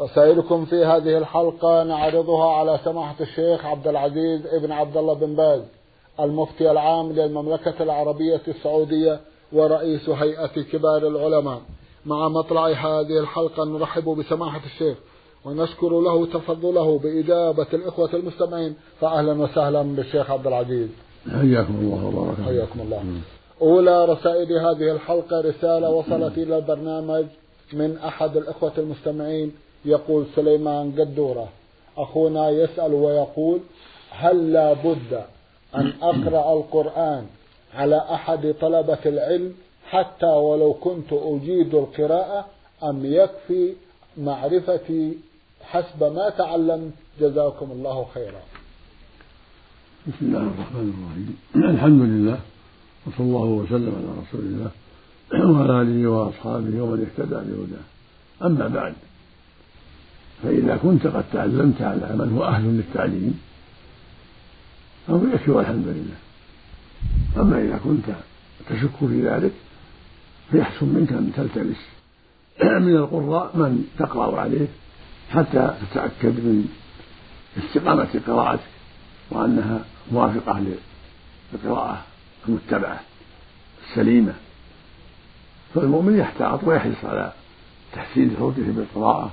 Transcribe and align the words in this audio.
رسائلكم 0.00 0.64
في 0.64 0.84
هذه 0.84 1.18
الحلقة 1.18 1.82
نعرضها 1.82 2.50
على 2.52 2.80
سماحة 2.84 3.16
الشيخ 3.20 3.66
عبد 3.66 3.88
العزيز 3.88 4.46
ابن 4.46 4.72
عبد 4.72 4.96
الله 4.96 5.14
بن 5.14 5.34
باز 5.34 5.62
المفتي 6.20 6.70
العام 6.70 7.12
للمملكة 7.12 7.82
العربية 7.82 8.40
السعودية 8.48 9.20
ورئيس 9.52 10.08
هيئة 10.08 10.62
كبار 10.72 11.06
العلماء. 11.06 11.60
مع 12.06 12.28
مطلع 12.28 12.66
هذه 12.68 13.20
الحلقة 13.20 13.64
نرحب 13.64 14.04
بسماحة 14.04 14.60
الشيخ 14.66 14.96
ونشكر 15.44 16.00
له 16.00 16.26
تفضله 16.26 16.98
بإجابة 16.98 17.66
الإخوة 17.72 18.10
المستمعين 18.14 18.74
فأهلا 19.00 19.32
وسهلا 19.32 19.82
بالشيخ 19.82 20.30
عبد 20.30 20.46
العزيز. 20.46 20.88
حياكم 21.30 21.74
الله 21.74 22.06
وبارك. 22.06 22.40
حياكم 22.44 22.80
الله. 22.80 23.02
أولى 23.62 24.04
رسائل 24.04 24.52
هذه 24.52 24.92
الحلقة 24.92 25.40
رسالة 25.40 25.90
وصلت 25.90 26.38
إلى 26.38 26.56
البرنامج 26.56 27.24
من 27.72 27.98
أحد 27.98 28.36
الإخوة 28.36 28.72
المستمعين 28.78 29.52
يقول 29.84 30.26
سليمان 30.36 30.92
قدورة 30.98 31.48
أخونا 31.96 32.50
يسأل 32.50 32.92
ويقول 32.94 33.60
هل 34.10 34.52
لا 34.52 34.72
بد 34.72 35.12
أن 35.74 35.92
أقرأ 36.02 36.52
القرآن 36.58 37.26
على 37.74 37.96
أحد 37.96 38.54
طلبة 38.60 38.98
العلم 39.06 39.54
حتى 39.90 40.26
ولو 40.26 40.72
كنت 40.72 41.12
أجيد 41.12 41.74
القراءة 41.74 42.46
أم 42.84 43.04
يكفي 43.04 43.72
معرفتي 44.16 45.18
حسب 45.62 46.02
ما 46.02 46.30
تعلمت؟ 46.30 46.92
جزاكم 47.20 47.70
الله 47.70 48.06
خيرا. 48.14 48.42
بسم 50.06 50.26
الله 50.26 50.40
الرحمن 50.40 50.86
الرحيم. 50.94 51.36
الحمد 51.74 52.02
لله 52.02 52.38
وصلى 53.06 53.26
الله 53.26 53.44
وسلم 53.44 53.92
على 53.98 54.10
رسول 54.22 54.40
الله 54.40 54.70
وعلى 55.50 55.82
آله 55.82 56.10
وأصحابه 56.10 56.82
ومن 56.82 57.06
اهتدى 57.06 57.34
بهداه. 57.34 57.86
أما 58.46 58.68
بعد 58.68 58.94
فإذا 60.42 60.76
كنت 60.76 61.06
قد 61.06 61.24
تعلمت 61.32 61.82
على 61.82 62.16
من 62.16 62.32
هو 62.36 62.44
أهل 62.44 62.64
للتعليم 62.64 63.40
فهو 65.06 65.24
يكفي 65.24 65.50
والحمد 65.50 65.86
لله. 65.86 66.16
أما 67.42 67.62
إذا 67.62 67.80
كنت 67.84 68.04
تشك 68.70 69.08
في 69.08 69.28
ذلك 69.28 69.52
فيحسن 70.50 70.86
منك 70.86 71.12
أن 71.12 71.32
تلتمس 71.36 71.76
من 72.86 72.96
القراء 72.96 73.56
من 73.56 73.84
تقرأ 73.98 74.40
عليه 74.40 74.66
حتى 75.30 75.74
تتأكد 75.90 76.40
من 76.40 76.68
استقامة 77.58 78.20
قراءتك 78.26 78.62
وأنها 79.30 79.84
موافقة 80.12 80.64
للقراءة 81.54 82.02
المتبعة 82.48 83.00
السليمة 83.88 84.34
فالمؤمن 85.74 86.18
يحتاط 86.18 86.64
ويحرص 86.64 87.04
على 87.04 87.32
تحسين 87.92 88.34
صوته 88.38 88.72
بالقراءة 88.72 89.30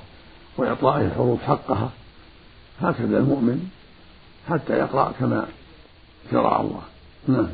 وإعطائه 0.57 1.05
الحروف 1.05 1.41
حقها. 1.41 1.89
هكذا 2.79 3.17
المؤمن 3.17 3.59
حتى 4.47 4.73
يقرأ 4.73 5.11
كما 5.19 5.47
شرع 6.31 6.61
الله. 6.61 6.81
نعم. 7.27 7.49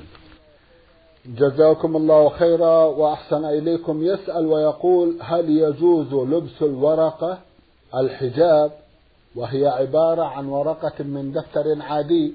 جزاكم 1.26 1.96
الله 1.96 2.30
خيرا 2.30 2.84
وأحسن 2.84 3.46
إليكم. 3.46 4.04
يسأل 4.04 4.46
ويقول 4.46 5.18
هل 5.22 5.50
يجوز 5.50 6.14
لبس 6.14 6.62
الورقة 6.62 7.38
الحجاب؟ 7.96 8.72
وهي 9.36 9.68
عبارة 9.68 10.24
عن 10.24 10.46
ورقة 10.46 11.04
من 11.04 11.32
دفتر 11.32 11.82
عادي 11.82 12.34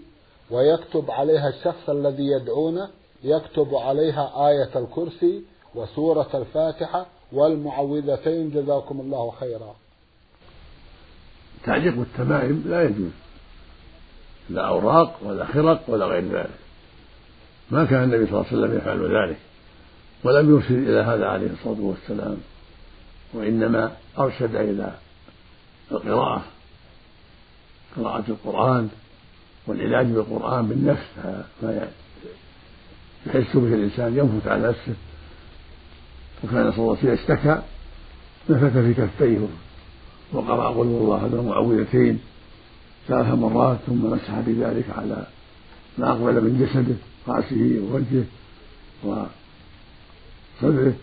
ويكتب 0.51 1.11
عليها 1.11 1.49
الشخص 1.49 1.91
الذي 1.91 2.27
يدعونه 2.27 2.89
يكتب 3.25 3.75
عليها 3.75 4.49
آية 4.49 4.71
الكرسي 4.77 5.43
وسورة 5.75 6.29
الفاتحة 6.35 7.07
والمعوذتين. 7.33 8.51
جزاكم 8.51 9.01
الله 9.01 9.31
خيرا. 9.31 9.75
تعليق 11.65 11.95
التمائم 11.99 12.65
لا 12.67 12.83
يجوز. 12.83 13.11
لا 14.51 14.67
أوراق 14.67 15.21
ولا 15.23 15.47
خرق 15.47 15.83
ولا 15.89 16.07
غير 16.07 16.25
ذلك. 16.25 16.59
ما 17.71 17.85
كان 17.85 18.03
النبي 18.05 18.27
صلى 18.27 18.35
الله 18.35 18.47
عليه 18.47 18.59
وسلم 18.59 18.77
يفعل 18.77 19.17
ذلك. 19.17 19.39
ولم 20.25 20.51
يرشد 20.51 20.89
إلى 20.89 21.01
هذا 21.01 21.27
عليه 21.27 21.51
الصلاة 21.51 21.81
والسلام. 21.81 22.37
وإنما 23.35 23.93
أرشد 24.19 24.55
إلى 24.55 24.93
القراءة. 25.93 26.45
قراءة 27.97 28.25
القرآن 28.29 28.89
والعلاج 29.67 30.07
بالقرآن 30.07 30.67
بالنفس. 30.69 31.07
ما 31.63 31.89
يحس 33.27 33.57
به 33.57 33.75
الإنسان 33.75 34.17
ينفث 34.17 34.49
على 34.49 34.69
نفسه. 34.69 34.95
وكان 36.45 36.73
صلى 36.73 36.79
الله 36.79 36.97
عليه 37.03 37.13
وسلم 37.13 37.13
اشتكى 37.13 37.63
نفث 38.51 38.79
في 38.79 38.95
كفيه. 38.95 39.39
وقرأ 40.33 40.69
قل 40.69 40.77
هو 40.77 40.83
الله 40.83 41.17
أحد 41.17 41.35
المعوذتين 41.35 42.21
ثلاث 43.09 43.35
مرات 43.35 43.79
ثم 43.87 44.07
مسح 44.07 44.41
بذلك 44.47 44.85
على 44.99 45.27
ما 45.99 46.11
أقبل 46.11 46.35
من 46.35 46.59
جسده 46.61 46.97
رأسه 47.29 47.81
ووجهه 47.83 48.25
وصدره. 50.63 50.95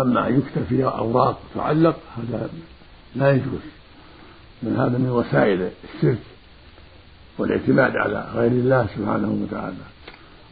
أما 0.00 0.28
أن 0.28 0.38
يكتب 0.38 0.80
أوراق 0.80 1.38
تعلق 1.54 1.96
هذا 2.16 2.50
لا 3.16 3.30
يجوز 3.30 3.60
من 4.62 4.76
هذا 4.76 4.98
من 4.98 5.10
وسائل 5.10 5.70
الشرك 5.94 6.18
والاعتماد 7.38 7.96
على 7.96 8.28
غير 8.34 8.50
الله 8.50 8.86
سبحانه 8.96 9.42
وتعالى. 9.42 9.76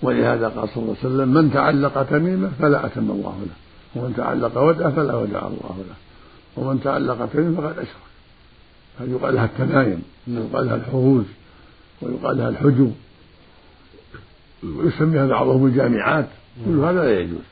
ولهذا 0.03 0.49
قال 0.49 0.69
صلى 0.69 0.83
الله 0.83 0.97
عليه 1.05 1.15
وسلم 1.15 1.29
من 1.29 1.53
تعلق 1.53 2.03
تميمة 2.03 2.51
فلا 2.59 2.87
أتم 2.87 3.11
الله 3.11 3.41
له 3.47 3.57
ومن 4.03 4.15
تعلق 4.17 4.59
ودعة 4.59 4.91
فلا 4.91 5.15
ودع 5.15 5.47
الله 5.47 5.85
له. 5.89 6.04
ومن 6.57 6.81
تعلق 6.83 7.29
تميمة 7.33 7.61
فقد 7.61 7.79
أشرك. 7.79 7.97
هذه 9.01 9.11
يقال 9.11 9.35
لها 9.35 9.45
التمايم 9.45 10.03
ويقال 10.29 10.67
لها 10.67 10.77
الحروز 10.77 11.25
ويقال 12.03 12.37
لها 12.37 12.49
الحجب؟ 12.49 12.95
ويسميها 14.65 15.27
بعضهم 15.27 15.67
الجامعات. 15.67 16.29
كل 16.67 16.79
هذا 16.79 17.05
لا 17.05 17.21
يجوز. 17.21 17.43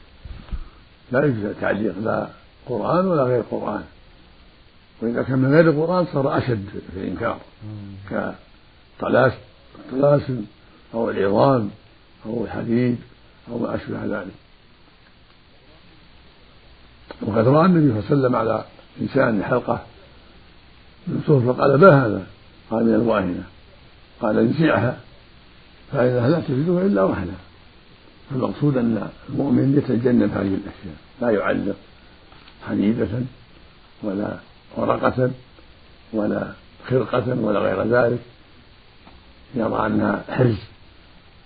لا 1.13 1.25
يجوز 1.25 1.53
تعليق 1.61 1.99
لا 1.99 2.29
قرآن 2.67 3.07
ولا 3.07 3.23
غير 3.23 3.43
قرآن. 3.51 3.85
وإذا 5.03 5.23
كان 5.23 5.39
من 5.39 5.55
غير 5.55 5.71
القرآن 5.71 6.07
صار 6.13 6.39
أشد 6.39 6.69
في 6.95 7.01
الإنكار. 7.01 7.39
كالطلاسم 9.01 10.45
أو 10.95 11.11
العظام 11.11 11.71
أو 12.27 12.45
الحديد 12.45 12.99
أو 13.51 13.59
ما 13.59 13.75
أشبه 13.75 14.05
ذلك. 14.05 14.34
وقد 17.23 17.49
رأى 17.49 17.67
النبي 17.67 17.89
صلى 17.89 17.99
الله 17.99 18.05
عليه 18.11 18.21
وسلم 18.21 18.37
على 18.37 18.65
إنسان 19.00 19.44
حلقة 19.44 19.84
صوف 21.26 21.44
فقال 21.44 21.80
ما 21.80 22.06
هذا؟ 22.06 22.26
قال 22.70 22.84
من 22.84 22.94
الواهنة. 22.94 23.44
قال 24.20 24.38
انزعها 24.38 24.98
فإنها 25.92 26.28
لا 26.28 26.41
تجدها 26.41 26.82
إلا 26.82 27.03
وهنا 27.03 27.34
المقصود 28.32 28.76
أن 28.76 29.08
المؤمن 29.28 29.78
يتجنب 29.78 30.30
هذه 30.30 30.54
الأشياء. 30.54 30.97
لا 31.20 31.30
يعلق 31.30 31.76
حديدة 32.69 33.08
ولا 34.03 34.36
ورقة 34.76 35.30
ولا 36.12 36.53
خرقة 36.88 37.41
ولا 37.41 37.60
غير 37.60 37.82
ذلك. 37.82 38.20
يرى 39.54 39.86
أنها 39.86 40.24
حرز 40.28 40.59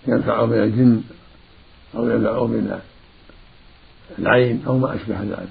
ينفع 0.07 0.45
من 0.45 0.57
الجن 0.57 1.01
أو 1.95 2.09
ينفع 2.09 2.43
من 2.43 2.79
العين 4.19 4.63
أو 4.67 4.77
ما 4.77 4.95
أشبه 4.95 5.21
ذلك. 5.21 5.49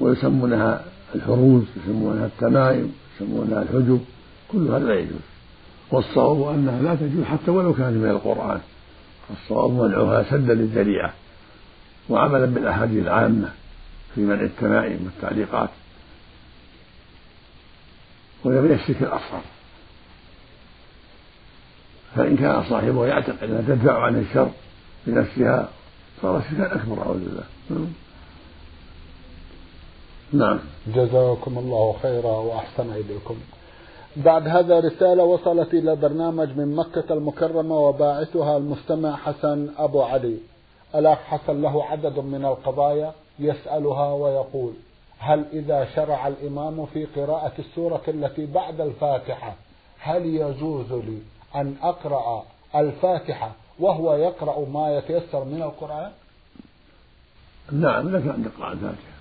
ويسمونها 0.00 0.84
الحروز 1.14 1.62
يسمونها 1.76 2.26
التمائم 2.26 2.92
يسمونها 3.16 3.62
الحجب 3.62 4.04
كل 4.52 4.68
هذا 4.68 4.78
لا 4.78 4.94
يجوز. 4.94 5.20
والصواب 5.90 6.54
أنها 6.54 6.82
لا 6.82 6.94
تجوز 6.94 7.24
حتى 7.24 7.50
ولو 7.50 7.74
كانت 7.74 7.96
من 7.96 8.10
القرآن. 8.10 8.60
الصواب 9.30 9.70
منعها 9.70 10.22
سدا 10.22 10.54
للذريعة 10.54 11.14
وعملا 12.08 12.46
بالأحاديث 12.46 13.02
العامة 13.02 13.48
في 14.14 14.20
منع 14.20 14.40
التمائم 14.40 14.98
والتعليقات. 15.04 15.70
وهي 18.44 18.74
الشرك 18.74 19.02
الأصغر 19.02 19.40
فإن 22.16 22.36
كان 22.36 22.64
صاحبه 22.70 23.06
يعتقد 23.06 23.42
أنها 23.42 23.60
تدفع 23.60 24.02
عن 24.02 24.16
الشر 24.16 24.50
بنفسها 25.06 25.68
صار 26.22 26.42
شركا 26.50 26.74
أكبر 26.74 27.02
أعوذ 27.02 27.18
بالله. 27.18 27.88
نعم. 30.32 30.58
جزاكم 30.86 31.58
الله 31.58 31.94
خيرا 32.02 32.32
وأحسن 32.32 32.92
إليكم. 32.92 33.36
بعد 34.16 34.48
هذا 34.48 34.80
رسالة 34.80 35.24
وصلت 35.24 35.74
إلى 35.74 35.96
برنامج 35.96 36.56
من 36.56 36.76
مكة 36.76 37.12
المكرمة 37.12 37.78
وباعثها 37.78 38.56
المستمع 38.56 39.16
حسن 39.16 39.68
أبو 39.78 40.02
علي. 40.02 40.38
الأخ 40.94 41.18
حسن 41.18 41.62
له 41.62 41.84
عدد 41.84 42.18
من 42.18 42.44
القضايا 42.44 43.12
يسألها 43.38 44.12
ويقول 44.12 44.72
هل 45.18 45.44
إذا 45.52 45.88
شرع 45.94 46.28
الإمام 46.28 46.86
في 46.86 47.04
قراءة 47.04 47.52
السورة 47.58 48.02
التي 48.08 48.46
بعد 48.46 48.80
الفاتحة 48.80 49.54
هل 49.98 50.26
يجوز 50.26 50.92
لي 50.92 51.18
أن 51.56 51.76
أقرأ 51.82 52.44
الفاتحة 52.76 53.52
وهو 53.78 54.14
يقرأ 54.14 54.68
ما 54.68 54.98
يتيسر 54.98 55.44
من 55.44 55.62
القرآن؟ 55.62 56.10
نعم 57.72 58.16
لك 58.16 58.22
أن 58.22 58.44
تقرأ 58.44 58.72
الفاتحة. 58.72 59.17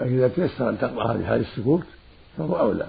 لكن 0.00 0.18
إذا 0.18 0.28
تيسر 0.28 0.68
أن 0.68 0.78
تقرأها 0.78 1.18
في 1.18 1.26
حال 1.26 1.40
السكوت 1.40 1.82
فهو 2.38 2.58
أولى. 2.58 2.86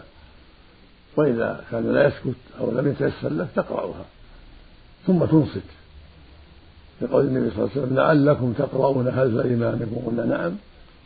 وإذا 1.16 1.64
كان 1.72 1.94
لا 1.94 2.08
يسكت 2.08 2.40
أو 2.60 2.72
لم 2.72 2.88
يتيسر 2.88 3.30
له 3.30 3.48
تقرأها. 3.56 4.06
ثم 5.08 5.26
تنصت. 5.26 5.62
لقول 7.02 7.26
النبي 7.26 7.50
صلى 7.50 7.60
الله 7.60 7.72
عليه 7.76 7.82
وسلم 7.82 7.96
لعلكم 7.98 8.54
تقرؤون 8.54 9.12
خلف 9.12 9.46
إمامكم. 9.46 9.96
قلنا 10.06 10.26
نعم. 10.26 10.52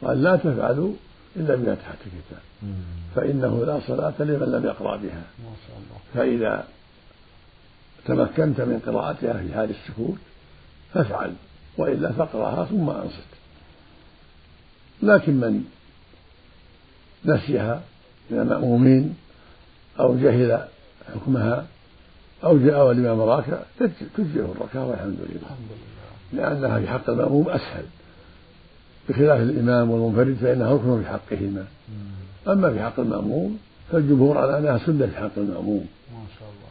قال 0.03 0.23
لا 0.23 0.35
تفعلوا 0.35 0.93
إلا 1.35 1.55
بفاتحة 1.55 1.97
الكتاب. 2.05 2.41
فإنه 3.15 3.65
لا 3.65 3.79
صلاة 3.87 4.13
لمن 4.19 4.51
لم 4.51 4.65
يقرأ 4.65 4.97
بها. 4.97 5.23
فإذا 6.13 6.67
تمكنت 8.05 8.61
من 8.61 8.79
قراءتها 8.85 9.33
في 9.33 9.53
حال 9.53 9.69
السكوت 9.69 10.17
فافعل. 10.93 11.33
وإلا 11.77 12.11
فاقرأها 12.11 12.65
ثم 12.65 12.89
أنصت. 12.89 13.35
لكن 15.03 15.33
من 15.33 15.65
نسيها 17.25 17.81
من 18.29 18.39
المأمومين 18.39 19.15
أو 19.99 20.17
جهل 20.17 20.67
حكمها 21.15 21.65
أو 22.43 22.57
جاء 22.57 22.87
والإمام 22.87 23.21
راكع 23.21 23.57
تجزئه 24.17 24.51
الركعة 24.55 24.87
والحمد 24.87 25.17
لله. 25.29 25.55
لأنها 26.33 26.79
في 26.79 26.87
حق 26.87 27.09
المأموم 27.09 27.49
أسهل. 27.49 27.85
بخلاف 29.09 29.41
الإمام 29.41 29.91
والمنفرد 29.91 30.37
فإنها 30.41 30.73
ركن 30.73 31.03
في 31.03 31.09
حقهما. 31.09 31.65
أما 32.47 32.73
في 32.73 32.79
حق 32.79 32.99
المأموم 32.99 33.59
فالجمهور 33.91 34.37
على 34.37 34.57
أنها 34.57 34.77
سنة 34.77 35.07
في 35.07 35.17
حق 35.17 35.37
المأموم. 35.37 35.85
ما 36.13 36.25
شاء 36.39 36.49
الله. 36.49 36.69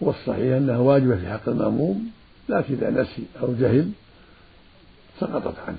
والصحيح 0.00 0.56
أنها 0.56 0.78
واجبة 0.78 1.16
في 1.16 1.28
حق 1.28 1.48
المأموم 1.48 2.10
لكن 2.48 2.74
إذا 2.74 2.90
نسي 2.90 3.22
أو 3.42 3.54
جهل 3.60 3.90
سقطت 5.20 5.54
عنه. 5.66 5.78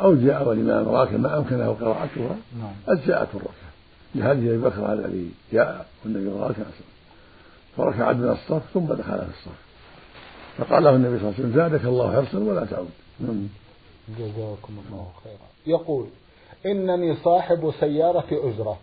أو 0.00 0.14
جاء 0.14 0.48
والإمام 0.48 0.88
راكع 0.88 1.16
ما 1.16 1.38
أمكنه 1.38 1.72
قراءتها 1.80 2.36
نعم. 2.58 2.72
أجزأته 2.88 3.36
الركعة 3.36 3.70
لهذه 4.14 4.48
أبي 4.48 4.58
بكر 4.58 4.92
الذي 4.92 5.30
جاء 5.52 5.86
والنبي 6.04 6.28
راكع 6.28 6.62
فركع 7.76 8.12
من 8.12 8.28
الصف 8.28 8.62
ثم 8.74 8.86
دخل 8.86 9.18
في 9.18 9.30
الصف. 9.38 9.64
فقال 10.58 10.84
له 10.84 10.90
النبي 10.90 11.18
صلى 11.18 11.28
الله 11.28 11.34
عليه 11.38 11.48
وسلم 11.48 11.54
زادك 11.54 11.84
الله 11.84 12.12
حرصا 12.12 12.38
ولا 12.38 12.64
تعود. 12.64 12.90
نعم. 13.20 13.48
جزاكم 14.18 14.72
الله 14.88 15.06
خيرا. 15.24 15.78
يقول 15.78 16.06
إنني 16.66 17.16
صاحب 17.16 17.72
سيارة 17.80 18.26
أجرة 18.32 18.78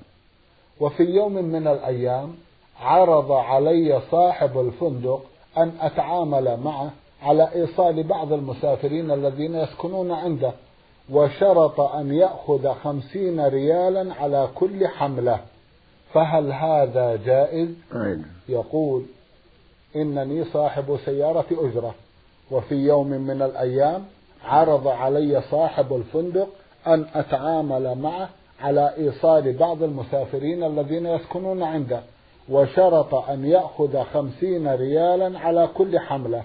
وفي 0.79 1.03
يوم 1.03 1.33
من 1.33 1.67
الأيام 1.67 2.35
عرض 2.79 3.31
علي 3.31 4.01
صاحب 4.11 4.59
الفندق 4.59 5.23
أن 5.57 5.71
أتعامل 5.81 6.59
معه 6.63 6.91
على 7.21 7.53
إيصال 7.55 8.03
بعض 8.03 8.33
المسافرين 8.33 9.11
الذين 9.11 9.55
يسكنون 9.55 10.11
عنده. 10.11 10.53
وشرط 11.11 11.79
أن 11.79 12.13
يأخذ 12.13 12.73
خمسين 12.73 13.45
ريالا 13.45 14.13
على 14.13 14.49
كل 14.55 14.87
حملة. 14.87 15.39
فهل 16.13 16.51
هذا 16.51 17.15
جائز؟ 17.25 17.69
أين. 17.95 18.25
يقول 18.49 19.03
إنني 19.95 20.43
صاحب 20.43 20.97
سيارة 21.05 21.45
أجرة 21.51 21.95
وفي 22.51 22.75
يوم 22.75 23.07
من 23.07 23.41
الأيام 23.41 24.03
عرض 24.45 24.87
علي 24.87 25.41
صاحب 25.41 25.93
الفندق 25.93 26.47
أن 26.87 27.05
أتعامل 27.15 27.97
معه 27.97 28.29
على 28.61 28.93
إيصال 28.97 29.57
بعض 29.57 29.83
المسافرين 29.83 30.63
الذين 30.63 31.05
يسكنون 31.05 31.63
عنده 31.63 32.01
وشرط 32.49 33.15
أن 33.15 33.45
يأخذ 33.45 34.03
خمسين 34.03 34.67
ريالا 34.67 35.39
على 35.39 35.69
كل 35.73 35.99
حملة. 35.99 36.43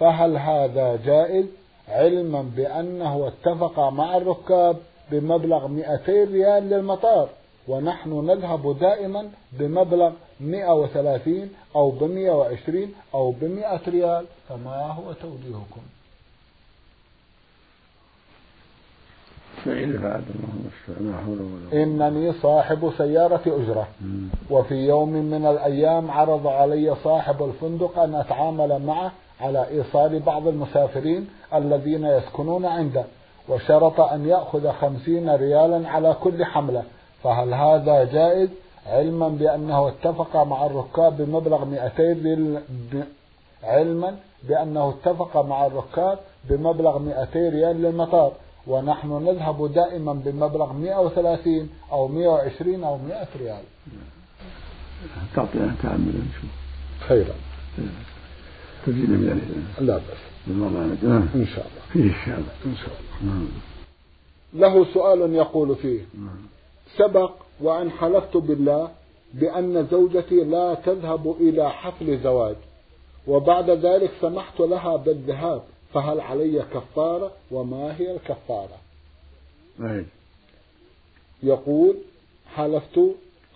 فهل 0.00 0.36
هذا 0.36 0.98
جائز؟ 1.04 1.46
علما 1.88 2.42
بأنه 2.56 3.28
اتفق 3.28 3.80
مع 3.80 4.16
الركاب 4.16 4.76
بمبلغ 5.10 5.66
200 5.66 6.24
ريال 6.24 6.62
للمطار 6.70 7.28
ونحن 7.68 8.26
نذهب 8.26 8.78
دائما 8.78 9.28
بمبلغ 9.52 10.12
130 10.40 11.50
أو 11.76 11.90
ب 11.90 12.04
120 12.04 12.94
أو 13.14 13.30
ب 13.30 13.44
100 13.44 13.80
ريال. 13.88 14.24
فما 14.48 14.86
هو 14.92 15.12
توجيهكم؟ 15.12 15.80
إنني 21.72 22.32
صاحب 22.32 22.92
سيارة 22.98 23.42
أجرة. 23.46 23.88
وفي 24.50 24.74
يوم 24.74 25.08
من 25.08 25.46
الأيام 25.46 26.10
عرض 26.10 26.46
علي 26.46 26.96
صاحب 27.04 27.42
الفندق 27.42 27.98
أن 27.98 28.14
أتعامل 28.14 28.82
معه 28.86 29.12
على 29.40 29.68
إيصال 29.68 30.18
بعض 30.18 30.46
المسافرين 30.46 31.28
الذين 31.54 32.04
يسكنون 32.04 32.64
عنده 32.64 33.04
وشرط 33.48 34.00
أن 34.00 34.28
يأخذ 34.28 34.72
خمسين 34.72 35.30
ريالا 35.30 35.88
على 35.88 36.16
كل 36.22 36.44
حملة. 36.44 36.82
فهل 37.22 37.54
هذا 37.54 38.04
جائز؟ 38.04 38.48
علما 38.86 39.28
بأنه 39.28 39.88
اتفق 39.88 40.36
مع 40.36 40.66
الركاب 40.66 41.16
بمبلغ 41.16 41.64
200 41.64 42.62
علما 43.62 44.16
بأنه 44.48 44.88
اتفق 44.88 45.44
مع 45.46 45.66
الركاب 45.66 46.18
بمبلغ 46.50 46.98
200 46.98 47.48
ريال 47.48 47.82
للمطار. 47.82 48.32
ونحن 48.66 49.24
نذهب 49.24 49.72
دائما 49.72 50.12
بمبلغ 50.12 50.72
130 50.72 51.70
أو 51.92 52.08
120 52.08 52.84
أو 52.84 52.98
100 52.98 53.26
ريال. 53.40 53.62
تعطينا 55.34 55.74
تعمل. 55.82 56.12
خيرا. 57.00 57.34
تزيد 58.86 59.10
من 59.10 59.66
لا 59.80 59.96
بأس. 59.96 60.48
نعم 61.02 61.28
إن 61.34 61.46
شاء 61.54 61.66
الله. 61.66 61.82
فيه 61.92 62.34
إن 62.66 62.76
شاء 62.76 62.94
الله. 62.98 63.32
نعم. 63.32 63.48
له 64.54 64.94
سؤال 64.94 65.34
يقول 65.34 65.76
فيه. 65.76 66.00
نعم. 66.14 66.46
سبق 66.96 67.32
وأن 67.60 67.90
حلفت 67.90 68.36
بالله 68.36 68.90
بأن 69.34 69.86
زوجتي 69.90 70.44
لا 70.44 70.74
تذهب 70.74 71.36
إلى 71.40 71.70
حفل 71.70 72.18
زواج 72.18 72.56
وبعد 73.26 73.70
ذلك 73.70 74.10
سمحت 74.20 74.60
لها 74.60 74.96
بالذهاب 74.96 75.62
فهل 75.94 76.20
علي 76.20 76.62
كفارة 76.74 77.32
وما 77.50 77.96
هي 77.98 78.16
الكفارة؟ 78.16 78.78
أي. 79.80 80.04
يقول 81.42 81.96
حلفت 82.54 83.00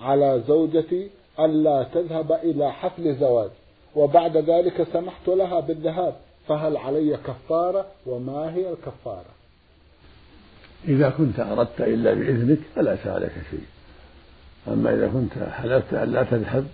على 0.00 0.43
زوجتي 0.49 1.11
ألا 1.40 1.83
تذهب 1.95 2.33
إلى 2.33 2.73
حفل 2.73 3.16
زواج 3.16 3.50
وبعد 3.97 4.37
ذلك 4.37 4.87
سمحت 4.92 5.28
لها 5.28 5.61
بالذهاب 5.61 6.14
فهل 6.49 6.76
علي 6.76 7.16
كفارة 7.16 7.87
وما 8.06 8.54
هي 8.54 8.70
الكفارة؟ 8.70 9.40
إذا 10.88 11.11
كنت 11.11 11.40
أردت 11.40 11.80
إلا 11.80 12.14
بإذنك 12.14 12.59
فلا 12.75 12.97
عليك 13.06 13.32
شيء. 13.50 13.64
أما 14.68 14.94
إذا 14.94 15.09
كنت 15.09 15.49
حلفت 15.49 15.94
أن 15.94 16.12
لا 16.12 16.23
تذهب 16.23 16.66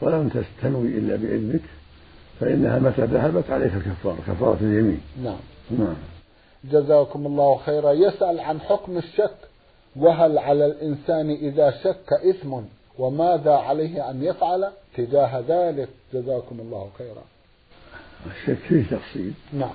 ولم 0.00 0.28
تستنوي 0.28 0.88
إلا 0.88 1.16
بإذنك 1.16 1.62
فإنها 2.40 2.78
متى 2.78 3.02
ذهبت 3.02 3.50
عليك 3.50 3.72
كفارة 3.72 4.18
كفارة 4.26 4.58
اليمين. 4.60 5.00
نعم. 5.24 5.38
نعم. 5.78 5.96
جزاكم 6.64 7.26
الله 7.26 7.58
خيرا. 7.58 7.92
يسأل 7.92 8.40
عن 8.40 8.60
حكم 8.60 8.98
الشك 8.98 9.36
وهل 9.96 10.38
على 10.38 10.66
الإنسان 10.66 11.30
إذا 11.30 11.70
شك 11.70 12.12
إثم؟ 12.30 12.54
وماذا 12.98 13.52
عليه 13.52 14.10
أن 14.10 14.24
يفعل 14.24 14.70
تجاه 14.96 15.44
ذلك؟ 15.48 15.88
جزاكم 16.14 16.60
الله 16.60 16.90
خيرا. 16.98 17.22
الشك 18.26 18.58
فيه 18.68 18.82
تفصيل. 18.82 19.32
نعم. 19.52 19.74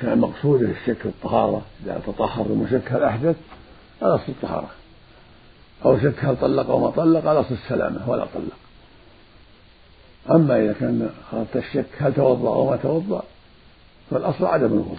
كان 0.00 0.18
مقصود 0.18 0.62
الشك 0.62 1.06
الطهارة 1.06 1.62
إذا 1.84 2.00
تطهر 2.06 2.46
المشك 2.46 2.92
هل 2.92 3.02
أحدث 3.02 3.36
الأصل 4.02 4.24
الطهارة. 4.28 4.70
أو 5.84 5.98
شك 5.98 6.24
هل 6.24 6.36
طلق 6.40 6.70
أو 6.70 6.78
ما 6.78 6.90
طلق 6.90 7.30
الأصل 7.30 7.54
السلامة 7.54 8.10
ولا 8.10 8.24
طلق. 8.24 8.56
أما 10.30 10.64
إذا 10.64 10.72
كان 10.72 11.10
أردت 11.32 11.56
الشك 11.56 11.86
هل 11.98 12.14
توضأ 12.14 12.48
أو 12.48 12.70
ما 12.70 12.76
توضأ 12.76 13.22
فالأصل 14.10 14.44
عدم 14.44 14.66
الوضوء. 14.66 14.98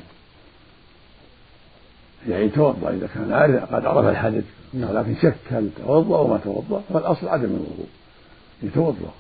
يعني 2.28 2.50
توضأ 2.50 2.90
إذا 2.90 3.08
كان 3.08 3.34
عارف 3.34 3.76
قد 3.76 3.86
عرف 3.86 4.06
الحدث 4.06 4.44
نعم. 4.74 4.90
ولكن 4.90 5.16
شك 5.16 5.36
هل 5.50 5.70
توضأ 5.86 6.18
أو 6.18 6.28
ما 6.28 6.38
توضأ 6.38 6.82
فالأصل 6.94 7.28
عدم 7.28 7.46
الوضوء 7.46 7.88
يتوضأ 8.64 9.12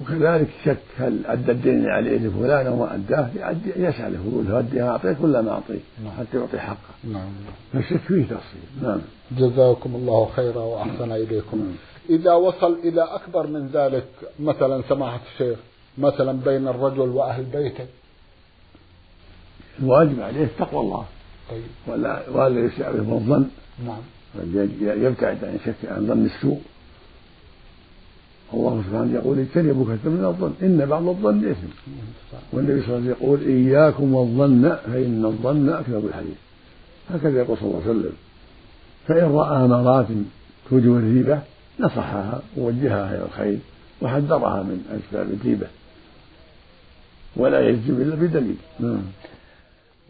وكذلك 0.00 0.48
شك 0.64 0.78
هل 0.98 1.26
أدى 1.26 1.52
الدين 1.52 1.74
اللي 1.74 1.90
عليه 1.90 2.18
لفلان 2.18 2.66
أو 2.66 2.76
ما 2.76 2.94
أداه 2.94 3.28
يسأله 3.76 4.18
يقول 4.26 4.54
أدي 4.56 4.82
ما 4.82 4.88
أعطيك 4.88 5.16
ولا 5.20 5.42
ما 5.42 5.50
أعطيك 5.50 5.82
نعم. 6.04 6.12
حتى 6.12 6.38
يعطي 6.38 6.58
حقه 6.58 6.94
نعم 7.04 7.28
فالشك 7.72 7.96
فيه 7.96 8.22
تفصيل 8.22 8.82
نعم 8.82 9.00
جزاكم 9.38 9.94
الله 9.94 10.28
خيرا 10.36 10.60
وأحسن 10.60 11.12
إليكم 11.12 11.58
نعم. 11.58 11.74
إذا 12.10 12.32
وصل 12.32 12.78
إلى 12.84 13.02
أكبر 13.02 13.46
من 13.46 13.66
ذلك 13.66 14.06
مثلا 14.40 14.82
سماحة 14.88 15.20
الشيخ 15.32 15.58
مثلا 15.98 16.32
بين 16.32 16.68
الرجل 16.68 17.08
وأهل 17.08 17.44
بيته 17.44 17.86
الواجب 19.82 20.20
عليه 20.20 20.48
تقوى 20.58 20.80
الله. 20.80 21.04
طيب. 21.50 21.62
ولا 21.86 22.22
ولا 22.30 22.60
يسعى 22.60 22.92
به 22.92 22.98
الظن. 22.98 23.46
نعم. 23.86 24.02
يبتعد 24.80 25.44
عن 25.44 25.58
شك 25.64 25.88
عن 25.88 26.06
ظن 26.06 26.24
السوء. 26.24 26.60
الله 28.54 28.82
سبحانه 28.88 29.14
يقول 29.14 29.38
اجتنبوا 29.38 29.84
كثيرا 29.84 30.14
من 30.14 30.24
الظن. 30.24 30.52
إن 30.62 30.86
بعض 30.86 31.08
الظن 31.08 31.48
إثم. 31.50 31.66
والنبي 32.52 32.82
صلى 32.82 32.96
الله 32.96 32.96
عليه 32.96 33.10
وسلم 33.10 33.10
يقول 33.10 33.40
إياكم 33.40 34.14
والظن 34.14 34.76
فإن 34.86 35.24
الظن 35.24 35.68
أكذب 35.68 36.06
الحديث. 36.06 36.36
هكذا 37.10 37.38
يقول 37.38 37.56
صلى 37.58 37.68
الله 37.68 37.82
عليه 37.82 37.90
وسلم. 37.90 38.12
فإن 39.06 39.32
رأى 39.36 39.64
امارات 39.64 40.06
توجب 40.70 40.96
الريبة 40.96 41.40
نصحها 41.80 42.42
ووجهها 42.56 43.14
إلى 43.14 43.24
الخير 43.24 43.58
وحذرها 44.02 44.62
من 44.62 45.00
أسباب 45.10 45.32
الريبة. 45.40 45.66
ولا 47.36 47.68
يجزم 47.68 47.94
إلا 48.02 48.14
بدليل. 48.14 48.56
نعم. 48.80 49.02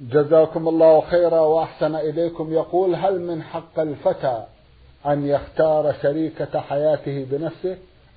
جزاكم 0.01 0.69
الله 0.69 1.01
خيرا 1.01 1.41
وأحسن 1.41 1.95
إليكم. 1.95 2.53
يقول 2.53 2.95
هل 2.95 3.21
من 3.21 3.43
حق 3.43 3.81
الفتى 3.81 4.45
أن 5.07 5.27
يختار 5.27 5.95
شريكة 6.03 6.61
حياته 6.61 7.27
بنفسه؟ 7.31 7.77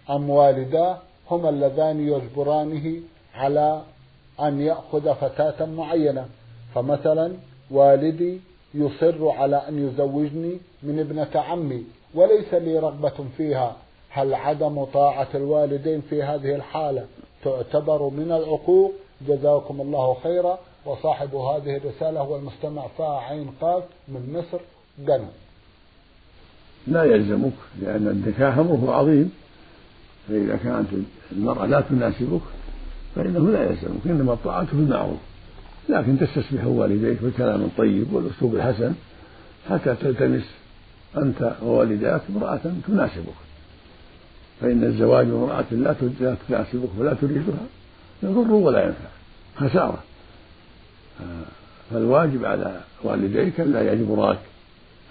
أم 0.10 0.30
والداه 0.30 0.98
هما 1.32 1.50
اللذان 1.50 2.08
يجبرانه 2.08 3.02
على 3.36 3.82
أن 4.42 4.62
يأخذ 4.62 5.16
فتاة 5.16 5.66
معينة. 5.66 6.26
فمثلا 6.76 7.34
والدي 7.72 8.42
يصر 8.74 9.30
على 9.30 9.56
أن 9.68 9.88
يزوجني 9.88 10.58
من 10.84 11.00
ابنة 11.00 11.42
عمي 11.42 11.84
وليس 12.16 12.54
لي 12.54 12.80
رغبة 12.80 13.26
فيها. 13.38 13.76
هل 14.10 14.34
عدم 14.34 14.84
طاعة 14.84 15.28
الوالدين 15.36 16.02
في 16.02 16.24
هذه 16.24 16.56
الحالة 16.56 17.06
تعتبر 17.44 18.10
من 18.10 18.32
العقوق؟ 18.32 18.94
جزاكم 19.28 19.82
الله 19.82 20.14
خيرا. 20.24 20.60
وصاحب 20.88 21.36
هذه 21.36 21.78
الرسالة 21.78 22.20
هو 22.20 22.36
المستمع 22.36 22.88
فا 22.98 23.04
عين 23.04 23.50
قاف 23.62 23.84
من 24.08 24.34
مصر 24.34 24.64
قنا 25.08 25.30
لا 26.88 27.04
يلزمك 27.04 27.54
لأن 27.82 28.08
النكاح 28.08 28.58
أمره 28.58 28.96
عظيم. 28.96 29.32
فإذا 30.28 30.60
كانت 30.64 30.88
المرأة 31.32 31.66
لا 31.66 31.82
تناسبك 31.82 32.42
فإنه 33.16 33.50
لا 33.50 33.64
يلزمك 33.64 34.06
إنما 34.06 34.34
الطاعة 34.34 34.66
في 34.66 34.74
المعروف 34.74 35.18
لكن 35.90 36.20
تستسمح 36.20 36.66
والديك 36.66 37.22
بالكلام 37.22 37.62
الطيب 37.62 38.14
والأسلوب 38.14 38.56
الحسن 38.56 38.94
حتى 39.70 39.96
تلتمس 39.96 40.46
أنت 41.18 41.56
ووالداك 41.64 42.22
امرأة 42.30 42.60
تناسبك. 42.88 43.38
فإن 44.62 44.84
الزواج 44.84 45.28
بامرأة 45.28 45.66
لا 45.72 45.96
تناسبك 46.48 46.90
ولا 46.98 47.14
تريدها 47.14 47.66
يضر 48.24 48.52
ولا 48.52 48.86
ينفع. 48.86 49.10
خسارة. 49.56 50.04
فالواجب 51.92 52.46
على 52.46 52.80
والديك 53.04 53.60
لا 53.60 53.94
يجبراك 53.94 54.40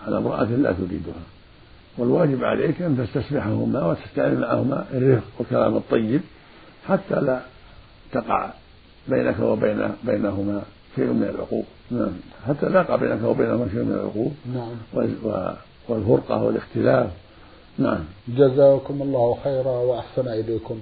على 0.07 0.19
امرأة 0.19 0.45
لا 0.45 0.73
تريدها. 0.73 1.23
والواجب 1.99 2.45
عليك 2.45 2.83
أن 2.83 2.99
تستسمحهما 2.99 3.87
وتستعمل 3.87 4.41
معهما 4.41 4.87
الرفق 4.93 5.29
والكلام 5.39 5.77
الطيب 5.77 6.21
حتى 6.89 7.15
لا 7.15 7.41
تقع 8.13 8.51
بينك 9.09 9.41
وبين 9.41 9.89
بينهما 10.05 10.63
شيء 10.97 11.05
من 11.05 11.23
العقوق. 11.23 11.65
نعم. 11.91 12.13
حتى 12.49 12.67
لا 12.67 12.81
يقع 12.81 12.97
بينك 12.97 13.23
وبينهما 13.23 13.69
شيء 13.73 13.83
من 13.83 13.93
العقوق. 13.93 14.33
نعم. 14.55 14.75
والفرقة 15.89 16.43
والاختلاف. 16.43 17.11
نعم. 17.79 18.05
جزاكم 18.29 19.03
الله 19.03 19.39
خيرا 19.45 19.71
وأحسن 19.71 20.29
إليكم. 20.29 20.79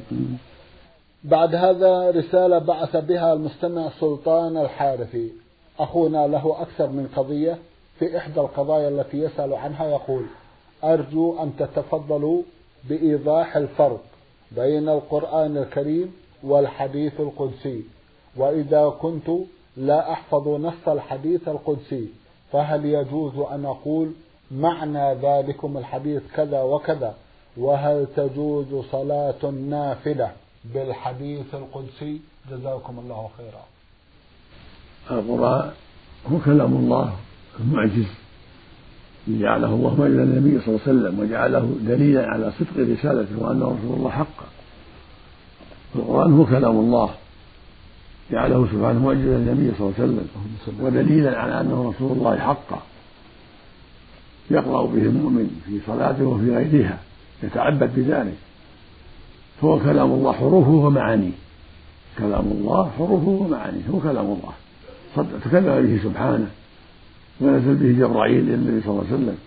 بعد 1.25 1.54
هذا 1.54 2.11
رسالة 2.11 2.59
بعث 2.59 2.97
بها 2.97 3.33
المستمع 3.33 3.90
سلطان 4.00 4.57
الحارثي. 4.57 5.33
أخونا 5.78 6.26
له 6.26 6.62
أكثر 6.62 6.87
من 6.87 7.09
قضية 7.16 7.59
في 7.99 8.16
إحدى 8.16 8.40
القضايا 8.40 8.88
التي 8.88 9.19
يسأل 9.19 9.54
عنها 9.54 9.87
يقول 9.87 10.25
أرجو 10.85 11.43
أن 11.43 11.52
تتفضلوا 11.59 12.43
بإيضاح 12.88 13.57
الفرق 13.57 14.00
بين 14.52 14.88
القرآن 14.88 15.57
الكريم 15.57 16.14
والحديث 16.43 17.21
القدسي. 17.21 17.85
وإذا 18.37 18.88
كنت 19.00 19.31
لا 19.76 20.12
أحفظ 20.12 20.49
نص 20.49 20.88
الحديث 20.88 21.49
القدسي 21.49 22.09
فهل 22.52 22.85
يجوز 22.85 23.38
أن 23.52 23.64
أقول 23.64 24.12
معنى 24.50 25.14
ذلكم 25.14 25.78
الحديث 25.78 26.23
كذا 26.37 26.62
وكذا؟ 26.62 27.14
وهل 27.57 28.07
تجوز 28.16 28.85
صلاة 28.93 29.50
نافلة 29.50 30.33
بالحديث 30.75 31.54
القدسي. 31.54 32.21
جزاكم 32.50 32.99
الله 32.99 33.28
خيرا. 33.38 33.64
القرآن 35.11 35.71
هو 36.33 36.38
كلام 36.38 36.73
الله 36.73 37.16
المعجز. 37.61 38.06
جعله 39.28 39.66
الله 39.66 40.06
إلى 40.06 40.23
النبي 40.23 40.61
صلى 40.61 40.68
الله 40.68 40.80
عليه 40.87 40.92
وسلم 40.92 41.21
وجعله 41.21 41.76
دليلا 41.80 42.26
على 42.26 42.52
صدق 42.59 42.76
رسالته 42.78 43.38
وأنه 43.38 43.64
رسول 43.64 43.97
الله 43.97 44.11
حقا. 44.11 44.47
القرآن 45.97 46.33
هو 46.33 46.47
كلام 46.47 46.76
الله. 46.76 47.14
جعله 48.30 48.66
سبحانه 48.73 49.06
معجزا 49.06 49.37
للنبي 49.38 49.73
صلى 49.78 49.87
الله 49.87 49.94
عليه 49.99 50.04
وسلم 50.04 50.28
ودليلا 50.80 51.40
على 51.40 51.61
أنه 51.61 51.94
رسول 51.97 52.12
الله 52.18 52.38
حقا. 52.38 52.83
يقرأ 54.50 54.87
به 54.87 55.02
المؤمن 55.02 55.61
في 55.66 55.80
صلاته 55.87 56.25
وفي 56.25 56.56
غيرها 56.56 56.99
يتعبد 57.42 57.90
بذلك. 57.97 58.38
فهو 59.64 59.78
كلام 59.78 60.12
الله 60.12 60.33
حروفه 60.33 60.71
ومعانيه. 60.71 61.33
كلام 62.18 62.47
الله 62.47 62.90
حروفه 62.99 63.28
ومعانيه 63.28 63.83
هو 63.90 64.00
كلام 64.00 64.26
الله. 64.26 64.52
تكلم 65.44 65.87
به 65.87 66.02
سبحانه. 66.02 66.50
ونزل 67.40 67.75
به 67.75 68.06
جبرائيل 68.06 68.40
إلى 68.40 68.54
النبي 68.54 68.80
صلى 68.80 68.90
الله 68.90 69.04
عليه 69.06 69.14
وسلم. 69.14 69.38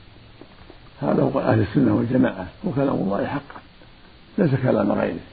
هذا 1.02 1.24
هو 1.24 1.40
أهل 1.40 1.62
السنة 1.62 1.96
والجماعة. 1.96 2.48
هو 2.68 2.72
كلام 2.72 2.96
الله 2.96 3.26
حقا. 3.26 3.62
ليس 4.38 4.56
كلام 4.64 4.92
غيره. 4.92 5.26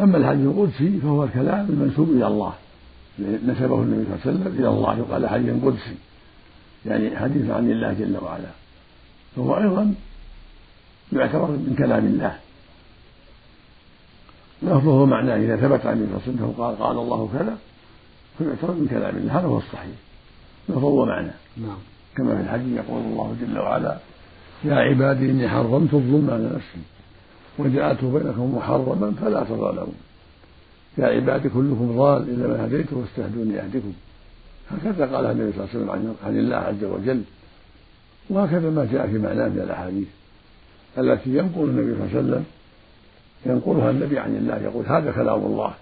أما 0.00 0.16
الحديث 0.16 0.46
القدسي 0.46 0.98
فهو 0.98 1.24
الكلام 1.24 1.66
المنسوب 1.70 2.10
إلى 2.10 2.26
الله. 2.26 2.52
نسبه 3.18 3.82
النبي 3.82 4.04
صلى 4.04 4.14
الله 4.14 4.20
عليه 4.26 4.30
وسلم 4.30 4.54
إلى 4.58 4.68
الله 4.68 4.98
يقال 4.98 5.28
حديث 5.28 5.64
قدسي. 5.64 5.96
يعني 6.86 7.16
حديث 7.16 7.50
عن 7.50 7.70
الله 7.70 7.92
جل 7.92 8.16
وعلا. 8.22 8.50
فهو 9.36 9.58
أيضا 9.58 9.94
يعتبر 11.12 11.46
من 11.46 11.74
كلام 11.78 12.06
الله. 12.06 12.38
لفظه 14.62 14.90
ومعناه 14.90 15.36
إذا 15.36 15.56
ثبت 15.56 15.86
عن 15.86 15.96
النبي 15.96 16.12
صلى 16.24 16.34
الله 16.34 16.42
عليه 16.42 16.52
وسلم 16.52 16.64
قال 16.64 16.78
قال 16.78 16.98
الله 16.98 17.28
كذا 17.32 17.58
فيعتبر 18.38 18.74
من 18.74 18.86
كلام 18.88 19.16
الله. 19.16 19.38
هذا 19.38 19.46
هو 19.46 19.58
الصحيح. 19.58 19.96
لفظه 20.68 20.86
ومعناه. 20.86 21.34
نعم. 21.56 21.78
كما 22.16 22.34
في 22.36 22.40
الحديث 22.40 22.76
يقول 22.76 23.02
الله 23.02 23.36
جل 23.40 23.58
وعلا 23.58 23.98
يا 24.64 24.74
عبادي 24.74 25.30
إني 25.30 25.48
حرمت 25.48 25.94
الظلم 25.94 26.30
على 26.30 26.44
نفسي 26.44 26.78
وجعلته 27.58 28.12
بينكم 28.12 28.56
محرما 28.56 29.14
فلا 29.20 29.44
تظالموا. 29.44 29.98
يا 30.98 31.06
عبادي 31.06 31.48
كلكم 31.48 31.96
ضال 31.96 32.22
إلا 32.22 32.46
من 32.46 32.60
هديته 32.60 32.96
واستهدوني 32.96 33.60
أهدكم. 33.60 33.92
هكذا 34.70 35.16
قال 35.16 35.26
النبي 35.26 35.52
صلى 35.52 35.64
الله 35.64 35.92
عليه 35.92 36.02
وسلم 36.02 36.14
عن 36.24 36.38
الله 36.38 36.56
عز 36.56 36.84
وجل. 36.84 37.22
وهكذا 38.30 38.70
ما 38.70 38.84
جاء 38.92 39.06
في 39.06 39.18
معناه 39.18 39.48
من 39.48 39.58
الأحاديث. 39.58 40.08
التي 40.98 41.30
ينقل 41.30 41.64
النبي 41.64 41.94
صلى 41.94 42.04
الله 42.04 42.10
عليه 42.10 42.18
وسلم 42.18 42.44
ينقلها 43.46 43.90
النبي 43.90 44.18
عن 44.18 44.36
الله 44.36 44.56
يقول 44.56 44.86
هذا 44.86 45.12
كلام 45.12 45.40
الله 45.46 45.74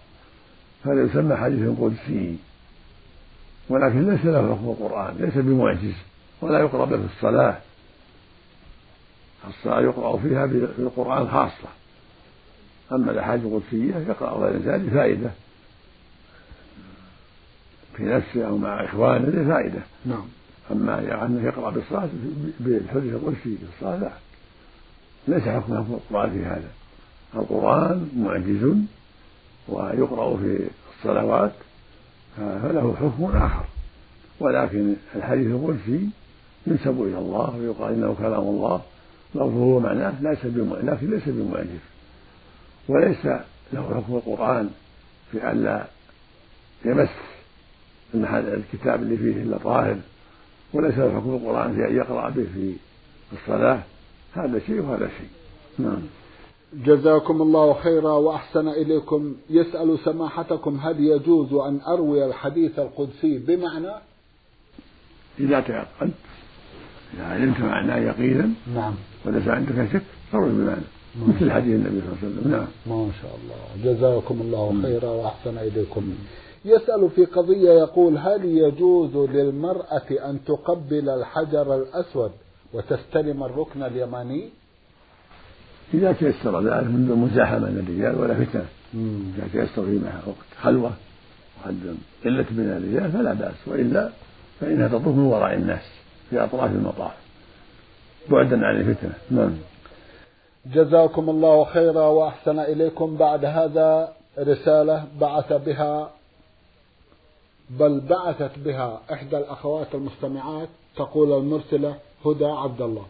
هذا 0.84 1.02
يسمى 1.02 1.36
حديث 1.36 1.78
قدسي 1.78 2.36
ولكن 3.68 4.10
ليس 4.10 4.24
له 4.24 4.54
حكم 4.54 4.68
القرآن 4.68 5.16
ليس 5.18 5.34
بمعجز 5.34 5.94
ولا 6.42 6.58
يقرأ 6.58 6.84
به 6.84 6.96
في 6.96 7.14
الصلاة 7.16 7.58
الصلاة 9.48 9.80
يقرأ 9.80 10.16
فيها 10.16 10.46
بالقرآن 10.46 11.28
خاصة. 11.28 11.68
أما 12.92 13.10
الأحاديث 13.10 13.44
القدسية 13.44 13.96
يقرأ 14.08 14.38
غير 14.38 14.58
ذلك 14.58 14.90
فائدة. 14.90 15.30
في 17.96 18.02
نفسه 18.02 18.46
أو 18.46 18.58
مع 18.58 18.84
إخوانه 18.84 19.28
لفائدة 19.28 19.80
نعم. 20.06 20.24
أما 20.72 21.00
يعني 21.00 21.42
يقرأ 21.42 21.70
بالصلاة 21.70 22.08
بالحديث 22.60 23.14
القدسي 23.14 23.56
في 23.56 23.64
الصلاة 23.76 23.96
لا. 23.96 24.10
ليس 25.28 25.42
حكم 25.42 25.72
القرآن 25.72 26.30
في 26.30 26.44
هذا. 26.44 26.70
القرآن 27.34 28.08
معجز 28.16 28.76
ويقرأ 29.68 30.36
في 30.36 30.68
الصلوات 30.96 31.52
فله 32.36 32.96
حكم 33.00 33.36
آخر. 33.36 33.64
ولكن 34.40 34.94
الحديث 35.16 35.46
القدسي 35.46 36.08
ينسب 36.66 37.02
إلى 37.02 37.18
الله 37.18 37.56
ويقال 37.56 37.94
إنه 37.94 38.14
كلام 38.14 38.42
الله 38.42 38.82
لفظه 39.34 39.56
ومعناه 39.56 40.14
ليس 40.20 40.44
لكن 40.44 41.10
ليس 41.10 41.22
بمعجز. 41.26 41.84
وليس 42.88 43.26
له 43.72 43.94
حكم 43.94 44.14
القرآن 44.14 44.70
في 45.32 45.50
أن 45.50 45.64
لا 45.64 45.84
يمس 46.84 47.08
الكتاب 48.14 49.02
اللي 49.02 49.16
فيه 49.16 49.42
إلا 49.42 49.58
طاهر 49.58 49.96
وليس 50.72 50.98
له 50.98 51.10
حكم 51.10 51.30
القرآن 51.30 51.74
في 51.74 51.88
أن 51.88 51.96
يقرأ 51.96 52.28
به 52.30 52.46
في 52.54 52.76
الصلاة. 53.32 53.82
هذا 54.34 54.58
شيء 54.66 54.82
وهذا 54.82 55.08
شيء. 55.18 55.28
نعم. 55.78 56.02
جزاكم 56.86 57.42
الله 57.42 57.74
خيرا 57.74 58.12
وأحسن 58.12 58.68
إليكم. 58.68 59.34
يسأل 59.50 59.98
سماحتكم 60.04 60.78
هل 60.82 61.00
يجوز 61.00 61.52
أن 61.52 61.80
أروي 61.86 62.26
الحديث 62.26 62.78
القدسي 62.78 63.38
بمعنى؟ 63.38 63.92
إذا 65.40 65.60
تيقنت. 65.60 66.14
إذا 67.14 67.24
علمت 67.24 67.60
معناه 67.60 67.96
يقينا. 67.96 68.50
نعم. 68.74 68.94
وليس 69.26 69.48
عندك 69.48 69.88
شك 69.92 70.02
فروي 70.32 70.50
بمعنى. 70.50 70.80
مثل 71.28 71.50
حديث 71.50 71.74
النبي 71.74 72.00
صلى 72.00 72.08
الله 72.08 72.18
عليه 72.22 72.28
وسلم. 72.28 72.50
نعم. 72.50 72.66
ما 72.86 73.10
شاء 73.22 73.38
الله. 73.42 73.92
جزاكم 73.94 74.40
الله 74.40 74.82
خيرا 74.82 75.08
وأحسن 75.08 75.58
إليكم. 75.58 76.14
يسأل 76.64 77.10
في 77.10 77.24
قضية 77.24 77.70
يقول 77.70 78.18
هل 78.18 78.44
يجوز 78.44 79.16
للمرأة 79.16 80.10
أن 80.10 80.44
تقبل 80.44 81.08
الحجر 81.08 81.76
الأسود؟ 81.76 82.30
وتستلم 82.74 83.44
الركن 83.44 83.82
اليماني؟ 83.82 84.48
إذا 85.94 86.12
تيسر 86.12 86.60
ذلك 86.60 86.86
من 86.86 87.06
دون 87.08 87.18
مزاحمة 87.18 87.58
من 87.58 87.78
الرجال 87.78 88.20
ولا 88.20 88.34
فتنة 88.34 88.66
إذا 88.94 89.48
تيسر 89.52 89.84
في 89.84 90.00
وقت 90.26 90.62
خلوة 90.62 90.92
وعدم 91.64 91.96
قلة 92.24 92.46
من 92.50 92.76
الرجال 92.76 93.12
فلا 93.12 93.32
بأس 93.32 93.54
وإلا 93.66 94.10
فإنها 94.60 94.88
تطوف 94.88 95.06
من 95.06 95.26
وراء 95.26 95.54
الناس 95.54 95.82
في 96.30 96.44
أطراف 96.44 96.70
المطاف. 96.70 97.12
بعدا 98.30 98.66
عن 98.66 98.76
الفتنة. 98.76 99.12
نعم. 99.30 99.56
جزاكم 100.66 101.30
الله 101.30 101.64
خيرا 101.64 102.02
وأحسن 102.02 102.58
إليكم. 102.58 103.16
بعد 103.16 103.44
هذا 103.44 104.12
رسالة 104.38 105.04
بعث 105.20 105.52
بها 105.52 106.10
بل 107.70 108.00
بعثت 108.00 108.58
بها 108.58 109.00
إحدى 109.12 109.38
الأخوات 109.38 109.94
المستمعات 109.94 110.68
تقول 110.96 111.32
المرسلة 111.38 111.96
هدى 112.26 112.44
عبد 112.44 112.80
الله 112.80 113.04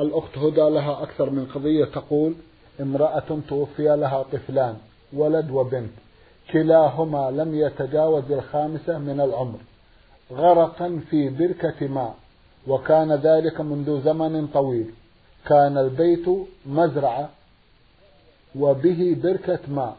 الأخت 0.00 0.38
هدى 0.38 0.60
لها 0.60 1.02
أكثر 1.02 1.30
من 1.30 1.46
قضية 1.54 1.84
تقول 1.84 2.34
امرأة 2.80 3.38
توفي 3.48 3.96
لها 3.96 4.22
طفلان 4.22 4.76
ولد 5.12 5.50
وبنت. 5.50 5.90
كلاهما 6.52 7.30
لم 7.30 7.54
يتجاوز 7.54 8.32
الخامسة 8.32 8.98
من 8.98 9.20
العمر. 9.20 9.58
غرقا 10.32 11.00
في 11.10 11.28
بركة 11.28 11.88
ماء 11.88 12.14
وكان 12.66 13.12
ذلك 13.12 13.60
منذ 13.60 14.02
زمن 14.04 14.46
طويل. 14.46 14.90
كان 15.46 15.78
البيت 15.78 16.26
مزرعة 16.66 17.28
وبه 18.56 19.16
بركة 19.22 19.58
ماء 19.68 19.96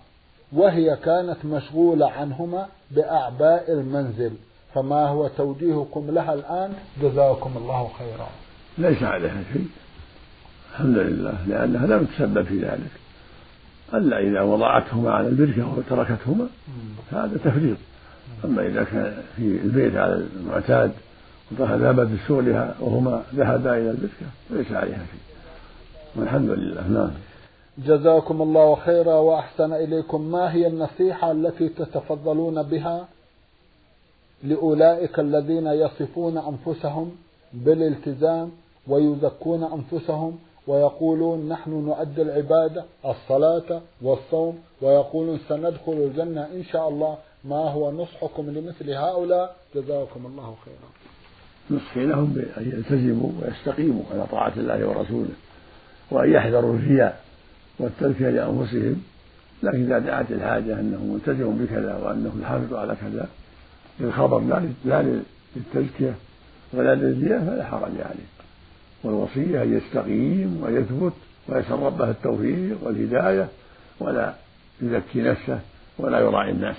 وهي 0.53 0.95
كانت 0.95 1.45
مشغولة 1.45 2.07
عنهما 2.11 2.67
بأعباء 2.91 3.71
المنزل. 3.71 4.31
فما 4.73 5.07
هو 5.07 5.27
توجيهكم 5.27 6.11
لها 6.11 6.33
الآن؟ 6.33 6.73
جزاكم 7.01 7.57
الله 7.57 7.89
خيرا. 7.99 8.27
ليس 8.77 9.03
عليها 9.03 9.43
شيء. 9.53 9.67
الحمد 10.71 10.97
لله 10.97 11.47
لأنها 11.47 11.87
لم 11.87 12.05
تسبب 12.05 12.43
في 12.43 12.59
ذلك. 12.59 12.91
ألا 13.93 14.19
إذا 14.19 14.41
وضعتهما 14.41 15.11
على 15.11 15.27
البركة 15.27 15.77
وتركتهما 15.77 16.47
هذا 17.11 17.37
تفريط. 17.45 17.77
أما 18.45 18.67
إذا 18.67 18.83
كان 18.83 19.23
في 19.35 19.41
البيت 19.41 19.95
على 19.95 20.13
المعتاد 20.13 20.91
وذهب 21.51 21.99
بسولها 22.13 22.75
وهما 22.79 23.23
ذهبا 23.35 23.77
إلى 23.77 23.91
البركة 23.91 24.25
ليس 24.49 24.71
عليها 24.71 25.05
شيء. 25.11 25.21
والحمد 26.15 26.49
لله 26.49 26.87
نعم. 26.87 27.11
جزاكم 27.77 28.41
الله 28.41 28.75
خيرا 28.75 29.13
وأحسن 29.13 29.73
إليكم. 29.73 30.21
ما 30.31 30.53
هي 30.53 30.67
النصيحة 30.67 31.31
التي 31.31 31.69
تتفضلون 31.69 32.63
بها 32.63 33.07
لأولئك 34.43 35.19
الذين 35.19 35.67
يصفون 35.67 36.37
أنفسهم؟ 36.37 37.15
بالالتزام 37.53 38.51
ويزكون 38.87 39.63
أنفسهم 39.63 40.39
ويقولون 40.67 41.49
نحن 41.49 41.71
نؤدي 41.71 42.21
العبادة 42.21 42.85
الصلاة 43.05 43.81
والصوم 44.01 44.59
ويقولون 44.81 45.39
سندخل 45.49 45.91
الجنة 45.91 46.45
إن 46.45 46.63
شاء 46.63 46.89
الله 46.89 47.17
ما 47.43 47.69
هو 47.69 47.91
نصحكم 47.91 48.49
لمثل 48.49 48.91
هؤلاء. 48.91 49.55
جزاكم 49.75 50.25
الله 50.25 50.55
خيرا. 50.65 50.89
نصحي 51.71 52.05
لهم 52.05 52.25
بأن 52.25 52.69
يلتزموا 52.69 53.29
ويستقيموا 53.41 54.03
على 54.11 54.25
طاعة 54.31 54.53
الله 54.57 54.87
ورسوله 54.87 55.35
وأن 56.11 56.31
يحذروا 56.33 56.73
الرياء 56.73 57.21
والتزكية 57.79 58.29
لأنفسهم. 58.29 59.03
لكن 59.63 59.83
إذا 59.83 59.99
دعت 59.99 60.31
الحاجة 60.31 60.79
أنه 60.79 61.03
ملتزم 61.03 61.65
بكذا 61.65 61.97
وأنه 61.97 62.31
يحافظ 62.41 62.73
على 62.73 62.95
كذا 62.95 63.27
للخبر 63.99 64.39
لا 64.85 65.21
للتزكية 65.55 66.15
ولا 66.73 66.95
للرياء 66.95 67.39
فلا 67.39 67.65
حرج 67.65 68.01
عليه. 68.01 68.31
والوصية 69.03 69.63
أن 69.63 69.77
يستقيم 69.77 70.61
ويثبت 70.63 71.13
ويسأل 71.49 71.79
ربه 71.79 72.09
التوفيق 72.09 72.77
والهداية 72.83 73.47
ولا 73.99 74.33
يزكي 74.81 75.21
نفسه 75.21 75.59
ولا 75.97 76.19
يراعي 76.19 76.51
الناس. 76.51 76.75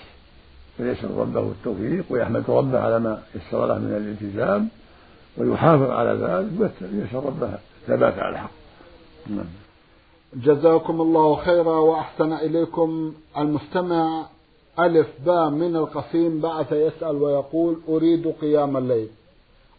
فيسأل 0.76 1.10
ربه 1.16 1.40
التوفيق 1.40 2.04
ويحمد 2.10 2.44
ربه 2.48 2.78
على 2.78 2.98
ما 2.98 3.22
يسر 3.34 3.66
له 3.66 3.78
من 3.78 3.96
الالتزام 3.96 4.68
ويحافظ 5.36 5.90
على 5.90 6.10
ذلك 6.10 6.72
ويسأل 6.82 7.26
ربه 7.26 7.50
ثبات 7.86 8.18
على 8.18 8.32
الحق. 8.32 8.50
نعم. 9.30 9.46
جزاكم 10.34 11.00
الله 11.00 11.36
خيرا 11.36 11.78
وأحسن 11.78 12.32
إليكم. 12.32 13.14
المستمع 13.38 14.26
ألف 14.78 15.08
باء 15.26 15.50
من 15.50 15.76
القصيم 15.76 16.40
بعث 16.40 16.72
يسأل 16.72 17.16
ويقول 17.16 17.76
أريد 17.88 18.34
قيام 18.40 18.76
الليل. 18.76 19.08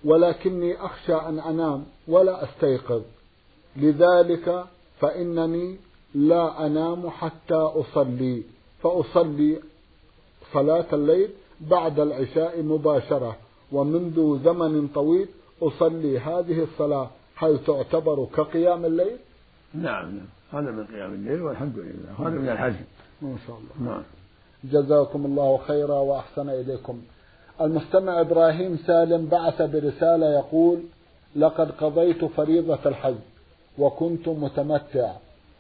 ولكني 0.04 0.86
أخشى 0.86 1.16
أن 1.16 1.40
أنام 1.40 1.86
ولا 2.08 2.44
أستيقظ. 2.44 3.02
لذلك 3.76 4.66
فإنني 5.00 5.78
لا 6.16 6.66
أنام 6.66 7.10
حتى 7.10 7.54
أصلي. 7.54 8.44
فأصلي 8.84 9.60
صلاة 10.54 10.86
الليل 10.94 11.30
بعد 11.62 12.00
العشاء 12.00 12.64
مباشرة 12.64 13.38
ومنذ 13.72 14.44
زمن 14.44 14.88
طويل 14.88 15.28
أصلي 15.62 16.20
هذه 16.20 16.64
الصلاة. 16.64 17.10
هل 17.36 17.60
تعتبر 17.66 18.28
كقيام 18.36 18.86
الليل؟ 18.86 19.18
نعم 19.74 20.16
نعم. 20.16 20.26
هذا 20.52 20.72
من 20.72 20.86
قيام 20.86 21.14
الليل 21.14 21.42
والحمد 21.42 21.78
لله. 21.78 22.28
هذا 22.28 22.30
من 22.30 22.50
الحزم 22.50 22.86
ما 23.22 23.36
شاء 23.48 23.58
الله. 23.58 23.92
نعم. 23.92 24.04
جزاكم 24.64 25.26
الله 25.26 25.58
خيرا 25.58 26.00
وأحسن 26.00 26.50
إليكم. 26.50 27.02
المستمع 27.62 28.22
إبراهيم 28.22 28.80
سالم 28.88 29.26
بعث 29.26 29.62
برسالة 29.62 30.34
يقول 30.34 30.80
لقد 31.36 31.72
قضيت 31.72 32.26
فريضة 32.26 32.80
الحج 32.86 33.16
وكنت 33.78 34.28
متمتع 34.28 35.12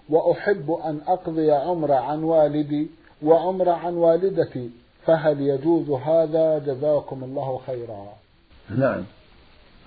وأحب 0.09 0.71
أن 0.71 0.99
أقضي 1.07 1.51
عمرة 1.51 1.93
عن 1.95 2.23
والدي 2.23 2.87
وعمرة 3.23 3.71
عن 3.71 3.93
والدتي 3.93 4.69
فهل 5.05 5.41
يجوز 5.41 5.89
هذا؟ 5.89 6.59
جزاكم 6.59 7.23
الله 7.23 7.59
خيرا. 7.67 8.05
نعم. 8.77 9.03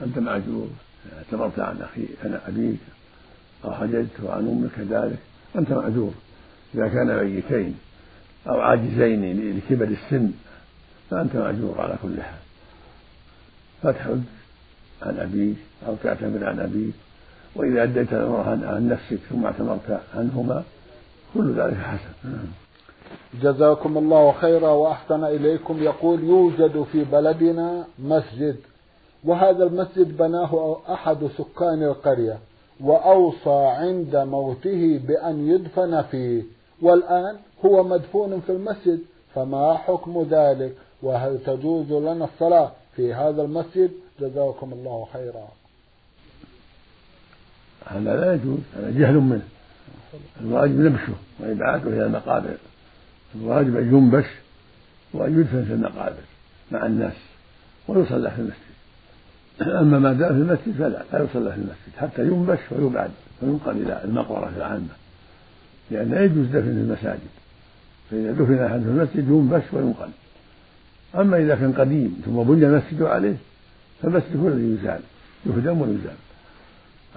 أنت 0.03 0.19
معجور 0.19 0.69
اعتبرت 1.17 1.59
عن 1.59 1.83
أخي 1.83 2.07
عن 2.25 2.41
أبيك 2.49 2.81
أو 3.65 3.73
حججت 3.73 4.21
عن 4.25 4.49
أمك 4.49 4.71
كذلك. 4.89 5.19
أنت 5.57 5.73
معذور 5.73 6.13
إذا 6.75 6.89
كان 6.89 7.25
ميتين 7.25 7.79
أو 8.49 8.61
عاجزين 8.61 9.57
لكبر 9.57 9.85
السن 9.85 10.31
فأنت 11.11 11.37
مأجور 11.37 11.81
على 11.81 11.95
كل 12.03 12.23
حال. 12.23 12.39
فتحج 13.83 14.21
عن 15.03 15.19
أبيك 15.19 15.57
أو 15.87 15.95
تعتمر 16.03 16.47
عن 16.47 16.61
أبيك 16.61 16.95
وإذا 17.57 17.83
أديت 17.83 18.13
الأمر 18.13 18.41
عن 18.67 18.89
نفسك 18.89 19.19
ثم 19.31 19.45
اعتمرت 19.45 20.01
عنهما 20.15 20.63
كل 21.35 21.53
ذلك 21.53 21.77
حسن. 21.77 22.39
جزاكم 23.43 23.99
الله 23.99 24.33
خيرا 24.33 24.69
وأحسن 24.69 25.25
إليكم. 25.25 25.83
يقول 25.83 26.25
يوجد 26.25 26.83
في 26.93 27.05
بلدنا 27.05 27.85
مسجد 27.99 28.57
وهذا 29.25 29.65
المسجد 29.65 30.17
بناه 30.17 30.77
أحد 30.89 31.29
سكان 31.39 31.83
القرية 31.83 32.39
وأوصى 32.81 33.67
عند 33.79 34.17
موته 34.17 35.01
بأن 35.09 35.49
يدفن 35.49 36.03
فيه 36.03 36.43
والآن 36.83 37.37
هو 37.65 37.85
مدفون 37.85 38.41
في 38.41 38.53
المسجد 38.53 39.01
فما 39.35 39.75
حكم 39.75 40.27
ذلك؟ 40.31 40.75
وهل 41.07 41.39
تجوز 41.47 41.93
لنا 41.93 42.25
الصلاة 42.25 42.73
في 42.97 43.15
هذا 43.15 43.43
المسجد؟ 43.43 43.91
جزاكم 44.21 44.73
الله 44.73 45.09
خيرا. 45.13 45.49
هذا 47.87 48.17
لا 48.17 48.35
يجوز 48.35 48.59
هذا 48.77 48.91
جهل 48.91 49.15
منه. 49.15 49.49
الواجب 50.41 50.81
نبشه 50.81 51.13
وإبعاده 51.41 51.91
إلى 51.91 52.07
المقابر. 52.07 52.57
الواجب 53.35 53.77
أن 53.77 53.89
ينبش 53.95 54.27
وأن 55.13 55.41
يدفن 55.41 55.65
في 55.65 55.73
المقابر 55.73 56.23
مع 56.73 56.87
الناس 56.87 57.15
ويصلى 57.89 58.31
في 58.31 58.39
المسجد. 58.39 58.67
أما 59.61 59.99
ما 59.99 60.13
دام 60.13 60.29
في 60.29 60.35
المسجد 60.35 60.75
فلا 60.79 61.03
لا 61.13 61.25
يصلى 61.25 61.53
في 61.53 61.57
المسجد 61.57 61.97
حتى 61.97 62.23
ينبش 62.23 62.59
ويبعد 62.71 63.11
وينقل 63.43 63.71
إلى 63.71 64.05
المقبرة 64.05 64.53
العامة. 64.57 64.95
لأن 65.91 66.11
لا 66.11 66.25
يجوز 66.25 66.47
دفن 66.47 66.63
في 66.63 66.69
المساجد. 66.69 67.31
فإذا 68.11 68.33
دفن 68.33 68.65
أحد 68.65 68.81
في 68.81 68.89
المسجد 68.89 69.29
ينبش 69.29 69.65
وينقل. 69.73 70.11
أما 71.17 71.37
إذا 71.37 71.55
كان 71.55 71.73
قديم 71.73 72.23
ثم 72.25 72.43
بني 72.43 72.67
المسجد 72.67 73.03
عليه 73.03 73.37
فالمسجد 74.03 74.41
هو 74.43 74.49
الذي 74.49 74.75
يزال 74.75 75.01
يهدم 75.47 75.81
ويزال. 75.81 76.17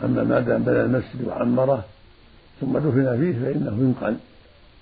أما 0.03 0.23
ما 0.23 0.39
دام 0.39 0.63
بنى 0.63 0.81
المسجد 0.81 1.27
وعمره 1.27 1.83
ثم 2.61 2.77
دفن 2.77 3.17
فيه 3.19 3.45
فإنه 3.45 3.77
ينقل 3.79 4.15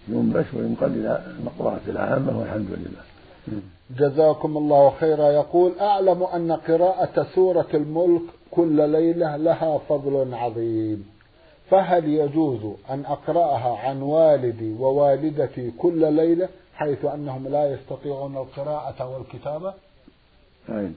ينبش 0.08 0.45
وينقل 0.53 0.88
إلى 0.88 1.23
المقبرة 1.39 1.82
العامة 1.88 2.39
والحمد 2.39 2.67
لله. 2.69 3.03
جزاكم 3.97 4.58
الله 4.58 4.93
خيرا. 4.99 5.32
يقول 5.32 5.71
أعلم 5.82 6.23
أن 6.23 6.51
قراءة 6.51 7.27
سورة 7.36 7.67
الملك 7.73 8.21
كل 8.51 8.89
ليلة 8.89 9.36
لها 9.38 9.77
فضل 9.89 10.34
عظيم. 10.34 11.06
فهل 11.69 12.06
يجوز 12.06 12.60
أن 12.89 13.06
أقرأها 13.06 13.77
عن 13.77 14.01
والدي 14.01 14.73
ووالدتي 14.73 15.71
كل 15.77 16.13
ليلة؟ 16.13 16.49
حيث 16.78 17.06
أنهم 17.06 17.48
لا 17.48 17.74
يستطيعون 17.74 18.38
القراءة 18.38 19.13
والكتابة. 19.13 19.74
أين. 20.70 20.96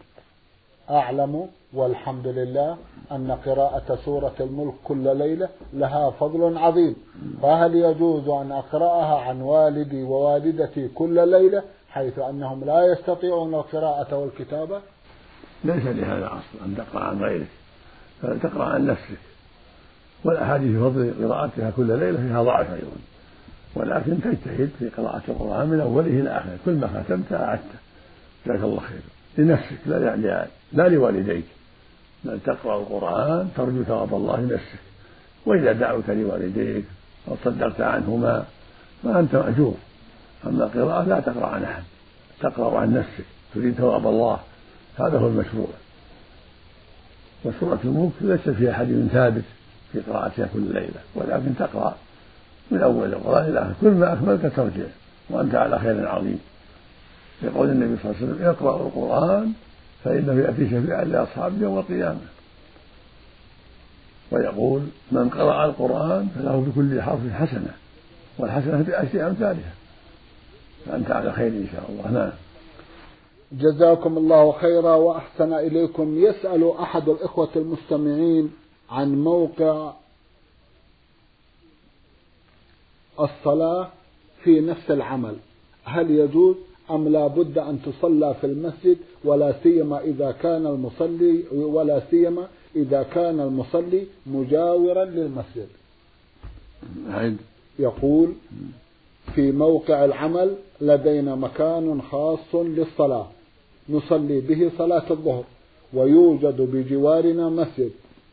أعلم 0.91 1.49
والحمد 1.73 2.27
لله 2.27 2.77
أن 3.13 3.31
قراءة 3.47 3.99
سورة 4.05 4.35
الملك 4.41 4.75
كل 4.85 5.17
ليلة 5.17 5.49
لها 5.73 6.11
فضل 6.11 6.59
عظيم. 6.59 6.97
فهل 7.43 7.75
يجوز 7.75 8.29
أن 8.29 8.53
أقرأها 8.53 9.19
عن 9.19 9.41
والدي 9.41 10.03
ووالدتي 10.03 10.89
كل 10.89 11.29
ليلة 11.29 11.63
حيث 11.91 12.19
أنهم 12.19 12.65
لا 12.65 12.93
يستطيعون 12.93 13.55
القراءة 13.55 14.17
والكتابة؟ 14.17 14.81
ليس 15.65 15.85
لهذا 15.85 16.27
أصل 16.27 16.65
أن 16.65 16.77
تقرأ 16.77 17.05
عن 17.05 17.23
غيرك. 17.23 17.49
تقرأ 18.43 18.65
عن 18.65 18.87
نفسك. 18.87 19.19
والأحاديث 20.25 20.77
في 20.77 20.79
فضل 20.79 21.29
قراءتها 21.29 21.71
كل 21.71 21.99
ليلة 21.99 22.17
فيها 22.17 22.43
ضعف 22.43 22.73
أيضا. 22.73 23.10
ولكن 23.75 24.21
تجتهد 24.21 24.71
في 24.79 24.89
قراءة 24.89 25.23
القرآن 25.29 25.69
من 25.69 25.81
أوله 25.81 26.07
إلى 26.07 26.31
آخره. 26.31 26.59
كل 26.65 26.73
ما 26.73 27.03
ختمت 27.05 27.33
أعدته. 27.33 27.79
جزاك 28.47 28.61
الله 28.61 28.81
خير 28.81 29.01
لنفسك 29.39 29.79
لا 29.87 29.99
يعني 29.99 30.49
لا 30.73 30.89
لوالديك. 30.89 31.45
بل 32.25 32.41
تقرأ 32.47 32.81
القرآن 32.81 33.49
ترجو 33.57 33.85
ثواب 33.85 34.15
الله 34.15 34.41
لنفسك. 34.41 34.81
وإذا 35.47 35.73
دعوك 35.73 36.09
لوالديك 36.09 36.85
أو 37.29 37.37
صدقت 37.45 37.81
عنهما 37.81 38.45
فأنت 39.03 39.35
مأجور. 39.35 39.77
أما 40.47 40.65
القراءة 40.65 41.09
لا 41.09 41.21
تقرأ 41.21 41.47
عن 41.47 41.65
أحد. 41.65 41.83
تقرأ 42.41 42.79
عن 42.79 42.95
نفسك. 42.95 43.25
تريد 43.55 43.75
ثواب 43.75 44.07
الله. 44.07 44.41
هذا 44.99 45.19
هو 45.19 45.29
المشروع. 45.29 45.69
وسورة 47.45 47.79
الملك 47.85 48.13
ليس 48.21 48.57
فيها 48.57 48.73
حديث 48.73 49.07
ثابت 49.13 49.45
في 49.93 50.01
قراءتها 50.01 50.49
كل 50.55 50.61
ليلة. 50.61 51.01
ولكن 51.15 51.57
تقرأ 51.59 51.97
من 52.71 52.83
أول 52.83 53.15
القرآن 53.15 53.51
إلى 53.51 53.59
آخره 53.59 53.75
كل 53.81 53.91
ما 53.91 54.13
أكملت 54.13 54.47
ترجع 54.47 54.85
وأنت 55.31 55.55
على 55.55 55.79
خير 55.79 56.09
عظيم. 56.09 56.39
يقول 57.43 57.71
النبي 57.71 57.97
صلى 58.03 58.11
الله 58.11 58.23
عليه 58.23 58.33
وسلم 58.33 58.49
اقرأوا 58.49 58.87
القرآن 58.87 59.53
فإنه 60.05 60.41
يأتي 60.41 60.71
شفيعا 60.71 61.05
لأصحابه 61.05 61.63
يوم 61.63 61.79
القيامة. 61.79 62.21
ويقول 64.31 64.83
من 65.13 65.29
قرأ 65.29 65.65
القرآن 65.65 66.29
فله 66.35 66.67
بكل 66.69 67.03
حرف 67.03 67.21
حسنة 67.33 67.75
والحسنة 68.39 68.83
بعشر 68.89 69.27
أمثالها. 69.27 69.73
فأنت 70.87 71.11
على 71.11 71.33
خير 71.33 71.49
إن 71.49 71.67
شاء 71.73 71.91
الله. 71.91 72.11
نعم. 72.11 72.33
جزاكم 73.53 74.19
الله 74.19 74.53
خيرا 74.53 74.95
وأحسن 74.95 75.53
إليكم. 75.53 76.19
يسأل 76.19 76.73
أحد 76.81 77.09
الإخوة 77.09 77.51
المستمعين 77.57 78.51
عن 78.91 79.15
موقع 79.15 79.93
الصلاة 83.21 83.89
في 84.45 84.61
نفس 84.61 84.91
العمل. 84.91 85.37
هل 85.85 86.11
يجوز 86.11 86.57
أم 86.91 87.09
لا 87.09 87.27
بد 87.27 87.59
أن 87.59 87.79
تصلى 87.83 88.35
في 88.41 88.47
المسجد 88.47 88.97
ولا 89.25 89.55
سيما 89.63 90.01
إذا 90.01 90.31
كان 90.33 90.67
المصلي 90.67 91.45
ولا 91.53 92.03
سيما 92.11 92.49
إذا 92.77 93.03
كان 93.03 93.41
المصلي 93.41 94.07
مجاورا 94.27 95.05
للمسجد. 95.05 95.69
يقول 97.79 98.33
في 99.35 99.53
موقع 99.53 100.05
العمل 100.05 100.55
لدينا 100.81 101.35
مكان 101.35 102.03
خاص 102.03 102.55
للصلاة. 102.55 103.27
نصلي 103.89 104.41
به 104.41 104.71
صلاة 104.79 105.11
الظهر 105.11 105.45
ويوجد 105.95 106.61
بجوارنا 106.61 107.49
مسجد. 107.49 107.91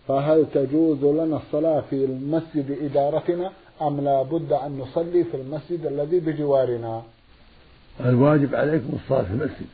فهل 0.08 0.45
تجوز 0.54 1.04
لنا 1.04 1.38
الصلاة 1.38 1.82
في 1.89 2.06
المسجد 2.06 2.78
إدارتنا؟ 2.82 3.52
أم 3.82 4.02
لا 4.02 4.24
بد 4.24 4.52
أن 4.52 4.78
نصلي 4.78 5.24
في 5.24 5.38
المسجد 5.38 5.86
الذي 5.86 6.20
بجوارنا؟ 6.20 7.04
الواجب 8.06 8.56
عليكم 8.56 8.90
الصلاة 9.04 9.24
في 9.24 9.32
المسجد 9.32 9.68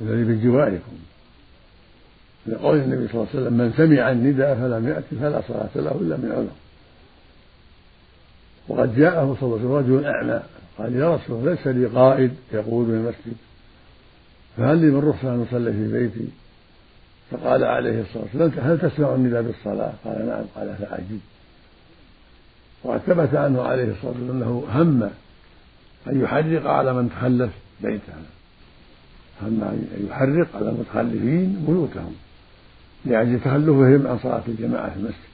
الذي 0.00 0.24
بجواركم. 0.24 0.92
لقول 2.46 2.76
النبي 2.76 3.08
صلى 3.08 3.14
الله 3.14 3.28
عليه 3.34 3.40
وسلم 3.40 3.52
من 3.52 3.72
سمع 3.76 4.10
النداء 4.10 4.54
فلم 4.54 4.88
يأتي 4.88 5.16
فلا 5.20 5.42
صلاة 5.48 5.70
له 5.74 5.92
إلا 6.00 6.16
من 6.16 6.32
عذر. 6.32 6.56
وقد 8.68 8.96
جاءه 8.96 9.36
صلى 9.40 9.46
الله 9.46 9.58
عليه 9.58 9.68
وسلم 9.68 9.96
رجل 9.96 10.04
أعمى 10.04 10.42
قال 10.78 10.96
يا 10.96 11.14
رسول 11.14 11.38
الله 11.38 11.50
ليس 11.50 11.66
لي 11.66 11.86
قائد 11.86 12.34
يقود 12.52 12.88
من 12.88 12.94
المسجد 12.94 13.36
فهل 14.56 14.78
لي 14.78 14.86
من 14.86 15.08
رخصة 15.08 15.34
أن 15.34 15.46
أصلي 15.48 15.72
في 15.72 15.92
بيتي؟ 15.92 16.28
فقال 17.30 17.64
عليه 17.64 18.00
الصلاة 18.00 18.22
والسلام 18.22 18.52
هل 18.70 18.78
تسمع 18.78 19.14
النداء 19.14 19.42
بالصلاة؟ 19.42 19.92
قال 20.04 20.26
نعم. 20.26 20.44
قال 20.56 20.74
فأجب 20.76 21.20
وقد 22.84 23.00
ثبت 23.06 23.34
عنه 23.34 23.62
عليه 23.62 23.92
الصلاة 23.92 24.12
والسلام 24.12 24.30
أنه 24.30 24.64
هم 24.72 25.10
أن 26.06 26.20
يحرق 26.20 26.66
على 26.66 26.92
من 26.92 27.10
تخلف 27.10 27.50
بيته 27.80 28.12
هم 29.42 29.62
أن 29.62 30.06
يحرق 30.10 30.56
على 30.56 30.70
المتخلفين 30.70 31.64
بيوتهم 31.68 32.14
لأجل 33.04 33.40
تخلفهم 33.40 34.06
عن 34.06 34.18
صلاة 34.22 34.42
الجماعة 34.48 34.90
في 34.90 34.96
المسجد. 34.96 35.30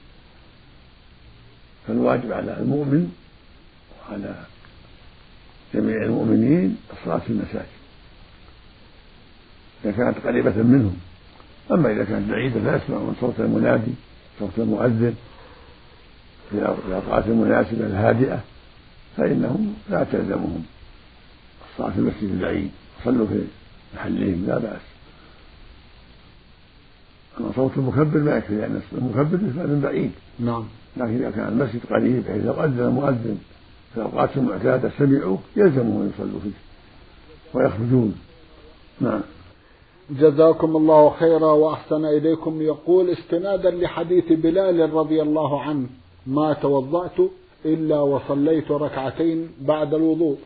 فالواجب 1.87 2.31
على 2.31 2.57
المؤمن 2.59 3.11
وعلى 4.09 4.35
جميع 5.73 6.03
المؤمنين 6.03 6.77
الصلاة 6.93 7.17
في 7.17 7.29
المساجد 7.29 7.77
إذا 9.85 9.91
كانت 9.91 10.17
قريبة 10.27 10.63
منهم. 10.63 10.97
أما 11.71 11.91
إذا 11.91 12.03
كانت 12.03 12.29
بعيدة 12.29 12.59
لا 12.59 12.75
يسمعون 12.75 13.15
صوت 13.21 13.39
المنادي 13.39 13.91
صوت 14.39 14.51
المؤذن 14.57 15.15
في 16.51 16.57
الأوقات 16.87 17.25
المناسبة 17.25 17.85
الهادئة 17.85 18.39
فإنهم 19.17 19.73
لا 19.89 20.03
تلزمهم. 20.03 20.63
الصلاة 21.71 21.89
في 21.89 21.97
المسجد 21.99 22.23
البعيد 22.23 22.71
صلوا 23.05 23.27
في 23.27 23.41
محلهم 23.95 24.45
لا 24.47 24.57
بأس. 24.57 24.81
أما 27.39 27.51
صوت 27.55 27.71
المكبر 27.77 28.19
ما 28.19 28.37
يكفي 28.37 28.55
لأن 28.55 28.81
المكبر 28.97 29.37
من 29.37 29.81
بعيد. 29.83 30.11
نعم. 30.39 30.63
لكن 30.97 31.15
إذا 31.15 31.31
كان 31.31 31.47
المسجد 31.47 31.81
قريب 31.89 32.23
بحيث 32.23 32.45
لو 32.45 32.53
أذن 32.53 32.79
المؤذن 32.79 33.37
في 33.93 33.97
الأوقات 33.97 34.37
المعتادة 34.37 34.91
سمعوا 34.97 35.37
يلزمهم 35.55 36.01
أن 36.01 36.11
يصلوا 36.15 36.39
فيه 36.39 36.51
ويخرجون. 37.53 38.15
نعم. 39.01 39.21
جزاكم 40.09 40.75
الله 40.75 41.09
خيرا 41.09 41.51
وأحسن 41.51 42.05
إليكم. 42.05 42.61
يقول 42.61 43.09
استنادا 43.09 43.71
لحديث 43.71 44.31
بلال 44.31 44.93
رضي 44.93 45.21
الله 45.21 45.61
عنه. 45.61 45.87
ما 46.27 46.53
توضأت 46.53 47.19
إلا 47.65 47.99
وصليت 47.99 48.71
ركعتين 48.71 49.49
بعد 49.61 49.93
الوضوء 49.93 50.37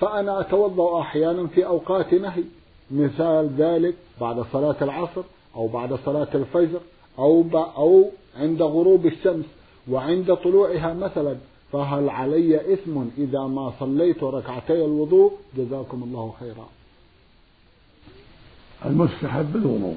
فأنا 0.00 0.40
أتوضأ 0.40 1.00
أحيانا 1.00 1.46
في 1.46 1.66
أوقات 1.66 2.14
نهي 2.14 2.44
مثال 2.90 3.50
ذلك 3.58 3.94
بعد 4.20 4.44
صلاة 4.52 4.76
العصر 4.82 5.22
أو 5.56 5.66
بعد 5.68 5.94
صلاة 5.94 6.28
الفجر 6.34 6.80
أو 7.18 7.44
أو 7.54 8.10
عند 8.36 8.62
غروب 8.62 9.06
الشمس 9.06 9.44
وعند 9.90 10.34
طلوعها 10.34 10.94
مثلا 10.94 11.36
فهل 11.72 12.08
علي 12.08 12.72
إثم 12.72 13.00
إذا 13.18 13.40
ما 13.40 13.72
صليت 13.80 14.22
ركعتي 14.22 14.84
الوضوء؟ 14.84 15.32
جزاكم 15.56 16.02
الله 16.02 16.34
خيرا. 16.40 16.68
المستحب 18.84 19.56
الوضوء 19.56 19.96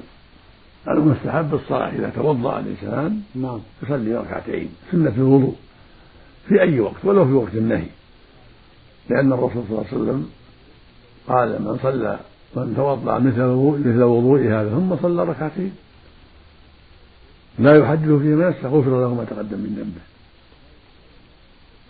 المستحب 0.88 1.54
الصلاة 1.54 1.88
إذا 1.88 2.10
توضأ 2.14 2.60
الإنسان 2.60 3.20
نعم. 3.34 3.60
يصلي 3.82 4.14
ركعتين 4.14 4.68
سنة 4.92 5.12
الوضوء 5.16 5.54
في 6.48 6.62
أي 6.62 6.80
وقت 6.80 7.04
ولو 7.04 7.24
في 7.24 7.32
وقت 7.32 7.54
النهي. 7.54 7.86
لأن 9.10 9.32
الرسول 9.32 9.62
صلى 9.68 9.70
الله 9.70 9.86
عليه 9.92 10.02
وسلم 10.02 10.30
قال 11.28 11.62
من 11.62 11.78
صلى 11.82 12.18
من 12.56 12.74
توضأ 12.76 13.18
مثل 13.18 13.42
مثل 13.88 14.02
وضوء 14.02 14.40
هذا 14.40 14.70
ثم 14.70 14.96
صلى 15.02 15.24
ركعتين. 15.24 15.72
لا 17.58 17.76
يحدث 17.76 18.08
فيه 18.08 18.34
نفسه 18.34 18.68
غفر 18.68 19.00
له 19.00 19.14
ما 19.14 19.24
تقدم 19.24 19.58
من 19.58 19.74
ذنبه. 19.76 20.00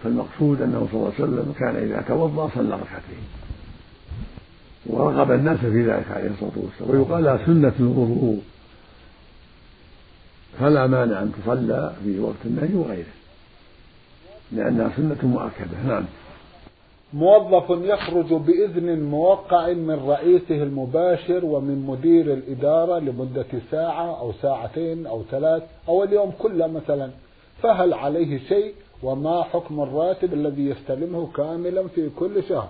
فالمقصود 0.04 0.62
أنه 0.62 0.88
صلى 0.92 1.00
الله 1.00 1.12
عليه 1.18 1.24
وسلم 1.24 1.54
كان 1.58 1.76
إذا 1.76 2.04
توضأ 2.08 2.50
صلى 2.54 2.74
ركعتين. 2.74 3.24
ورغب 4.86 5.32
الناس 5.32 5.58
في 5.58 5.82
ذلك 5.82 6.06
عليه 6.10 6.30
الصلاة 6.30 6.52
والسلام. 6.56 6.90
ويقال 6.90 7.46
سنة 7.46 7.72
الوضوء. 7.80 8.42
فلا 10.60 10.86
مانع 10.86 11.22
أن 11.22 11.32
تصلى 11.32 11.92
في 12.04 12.20
وقت 12.20 12.44
النهي 12.44 12.74
وغيره. 12.74 13.14
لأنها 14.52 14.90
سنة 14.96 15.18
مؤكدة. 15.22 15.82
نعم. 15.86 16.04
موظف 17.12 17.70
يخرج 17.70 18.32
بإذن 18.32 19.02
موقع 19.02 19.72
من 19.72 20.08
رئيسه 20.08 20.62
المباشر 20.62 21.44
ومن 21.44 21.86
مدير 21.86 22.32
الإدارة 22.32 22.98
لمدة 22.98 23.46
ساعة 23.70 24.20
أو 24.20 24.32
ساعتين 24.42 25.06
أو 25.06 25.22
ثلاث 25.30 25.62
أو 25.88 26.04
اليوم 26.04 26.32
كله 26.38 26.66
مثلا. 26.66 27.10
فهل 27.62 27.94
عليه 27.94 28.38
شيء؟ 28.48 28.74
وما 29.02 29.42
حكم 29.42 29.80
الراتب 29.80 30.34
الذي 30.34 30.66
يستلمه 30.66 31.28
كاملا 31.36 31.88
في 31.88 32.10
كل 32.18 32.42
شهر؟ 32.48 32.68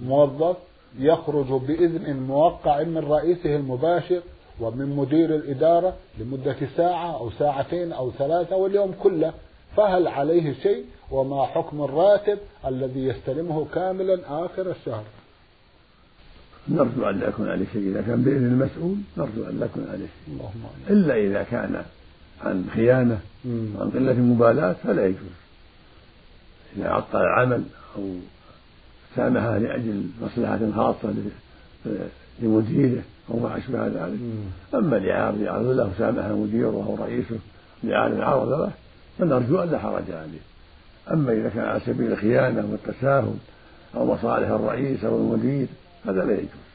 موظف 0.00 0.56
يخرج 0.98 1.46
بإذن 1.46 2.16
موقع 2.16 2.82
من 2.82 2.98
رئيسه 2.98 3.56
المباشر 3.56 4.20
ومن 4.60 4.96
مدير 4.96 5.34
الإدارة 5.34 5.96
لمدة 6.18 6.56
ساعة 6.76 7.18
أو 7.18 7.30
ساعتين 7.30 7.92
أو 7.92 8.10
ثلاثة 8.10 8.56
واليوم 8.56 8.94
كله. 9.02 9.32
فهل 9.76 10.08
عليه 10.08 10.54
شيء؟ 10.62 10.84
وما 11.10 11.46
حكم 11.46 11.82
الراتب 11.82 12.38
الذي 12.66 13.04
يستلمه 13.04 13.66
كاملا 13.74 14.44
آخر 14.44 14.70
الشهر؟ 14.70 15.04
نرجو 16.68 17.10
أن 17.10 17.20
لا 17.20 17.28
يكون 17.28 17.48
عليه 17.48 17.66
شيء. 17.72 17.90
إذا 17.90 18.02
كان 18.02 18.22
بإذن 18.22 18.46
المسؤول 18.46 18.96
نرجو 19.16 19.50
أن 19.50 19.60
لا 19.60 19.66
يكون 19.66 19.86
عليه 19.92 20.06
شيء. 20.06 20.34
اللهم 20.34 20.64
إلا 20.90 21.16
إذا 21.16 21.42
كان 21.42 21.82
عن 22.44 22.66
خيانة 22.74 23.20
وعن 23.46 23.90
قلة 23.90 24.12
مبالاة 24.12 24.72
فلا 24.72 25.06
يجوز. 25.06 25.36
إذا 26.76 26.88
عطل 26.88 27.18
العمل 27.18 27.62
أو 27.96 28.02
سامحه 29.16 29.58
لأجل 29.58 30.06
مصلحة 30.22 30.58
خاصة 30.76 31.14
لمديره 32.42 33.02
أو 33.30 33.38
ما 33.38 33.56
أشبه 33.56 33.86
ذلك. 33.86 34.18
أما 34.74 34.96
لعارض 34.96 35.40
يعرض 35.40 35.66
له 35.66 35.90
سامح 35.98 36.26
مديره 36.26 36.84
أو 36.88 37.04
رئيسه 37.04 37.38
لعارض 37.84 38.20
عرض 38.20 38.48
له 38.48 38.70
فنرجو 39.18 39.62
أن 39.62 39.70
لا 39.70 39.78
حرج 39.78 40.10
عليه. 40.10 40.38
أما 41.12 41.32
إذا 41.32 41.48
كان 41.48 41.64
على 41.64 41.80
سبيل 41.80 42.12
الخيانة 42.12 42.68
والتساهل 42.70 43.34
أو 43.96 44.06
مصالح 44.06 44.48
الرئيس 44.48 45.04
أو 45.04 45.16
المدير 45.16 45.66
هذا 46.06 46.24
لا 46.24 46.32
يجوز. 46.32 46.66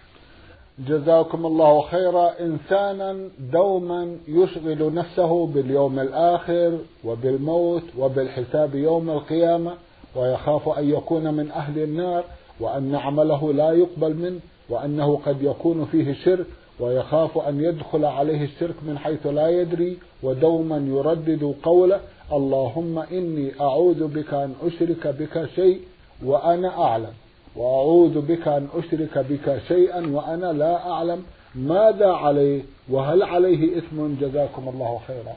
جزاكم 0.80 1.46
الله 1.46 1.82
خيرا. 1.82 2.30
إنسانا 2.40 3.18
دوما 3.52 4.16
يشغل 4.28 4.94
نفسه 4.94 5.48
باليوم 5.48 6.00
الآخر 6.00 6.78
وبالموت 7.04 7.84
وبالحساب 7.98 8.76
يوم 8.76 9.10
القيامة. 9.10 9.74
ويخاف 10.16 10.70
أن 10.70 10.90
يكون 10.90 11.34
من 11.34 11.52
أهل 11.52 11.84
النار 11.84 12.24
وأن 12.60 12.96
عمله 12.96 13.54
لا 13.54 13.72
يقبل 13.72 14.16
منه 14.16 14.40
وأنه 14.70 15.20
قد 15.26 15.44
يكون 15.44 15.86
فيه 15.86 16.14
شرك 16.14 16.46
ويخاف 16.80 17.38
أن 17.38 17.64
يدخل 17.64 18.06
عليه 18.06 18.44
الشرك 18.44 18.76
من 18.84 18.98
حيث 18.98 19.28
لا 19.28 19.50
يدري 19.50 19.98
ودوما 20.24 20.78
يردد 20.78 21.56
قوله 21.64 22.00
اللهم 22.32 23.00
إني 23.00 23.52
أعوذ 23.62 24.08
بك 24.08 24.34
أن 24.34 24.54
أشرك 24.64 25.08
بك 25.08 25.50
شيء 25.56 25.82
وأنا 26.26 26.82
أعلم. 26.84 27.14
وأعوذ 27.56 28.22
بك 28.22 28.48
أن 28.48 28.68
أشرك 28.76 29.26
بك 29.30 29.62
شيئا 29.68 30.08
وأنا 30.08 30.54
لا 30.54 30.92
أعلم. 30.92 31.24
ماذا 31.56 32.12
عليه؟ 32.12 32.62
وهل 32.90 33.24
عليه 33.24 33.78
إثم؟ 33.78 34.16
جزاكم 34.22 34.70
الله 34.70 35.00
خيرا. 35.08 35.36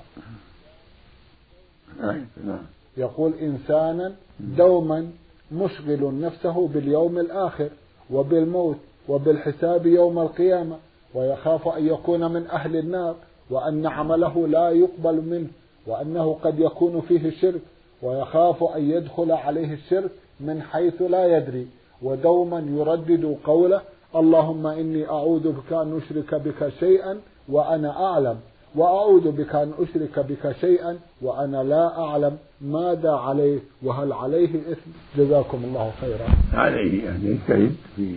نعم. 2.44 2.66
يقول 2.96 3.32
إنسانا 3.34 4.12
دوما 4.40 5.10
مشغل 5.52 6.20
نفسه 6.20 6.68
باليوم 6.68 7.18
الآخر 7.18 7.68
وبالموت 8.10 8.76
وبالحساب 9.08 9.86
يوم 9.86 10.18
القيامة 10.18 10.76
ويخاف 11.14 11.68
أن 11.68 11.86
يكون 11.86 12.32
من 12.32 12.46
أهل 12.46 12.76
النار 12.76 13.14
وأن 13.50 13.86
عمله 13.86 14.46
لا 14.46 14.70
يقبل 14.70 15.14
منه 15.14 15.48
وأنه 15.86 16.36
قد 16.42 16.58
يكون 16.58 17.00
فيه 17.00 17.30
شرك 17.30 17.60
ويخاف 18.02 18.64
أن 18.64 18.90
يدخل 18.90 19.32
عليه 19.32 19.74
الشرك 19.74 20.10
من 20.40 20.62
حيث 20.62 21.02
لا 21.02 21.36
يدري. 21.36 21.66
ودوما 22.02 22.58
يردد 22.58 23.36
قوله 23.44 23.80
اللهم 24.16 24.66
إني 24.66 25.08
أعوذ 25.08 25.52
بك 25.52 25.72
أن 25.72 25.96
أشرك 25.96 26.34
بك 26.34 26.68
شيئا 26.80 27.20
وأنا 27.48 28.04
أعلم. 28.04 28.36
وأعوذ 28.74 29.30
بك 29.30 29.54
أن 29.54 29.72
أشرك 29.78 30.18
بك 30.18 30.56
شيئا 30.60 30.98
وأنا 31.22 31.62
لا 31.62 31.98
أعلم 32.04 32.36
ماذا 32.60 33.12
عليه 33.12 33.58
وهل 33.82 34.12
عليه 34.12 34.48
إثم. 34.72 34.90
جزاكم 35.18 35.64
الله 35.64 35.92
خيرا. 36.00 36.26
عليه 36.52 37.08
أن 37.08 37.20
يجتهد 37.22 37.76
في 37.96 38.16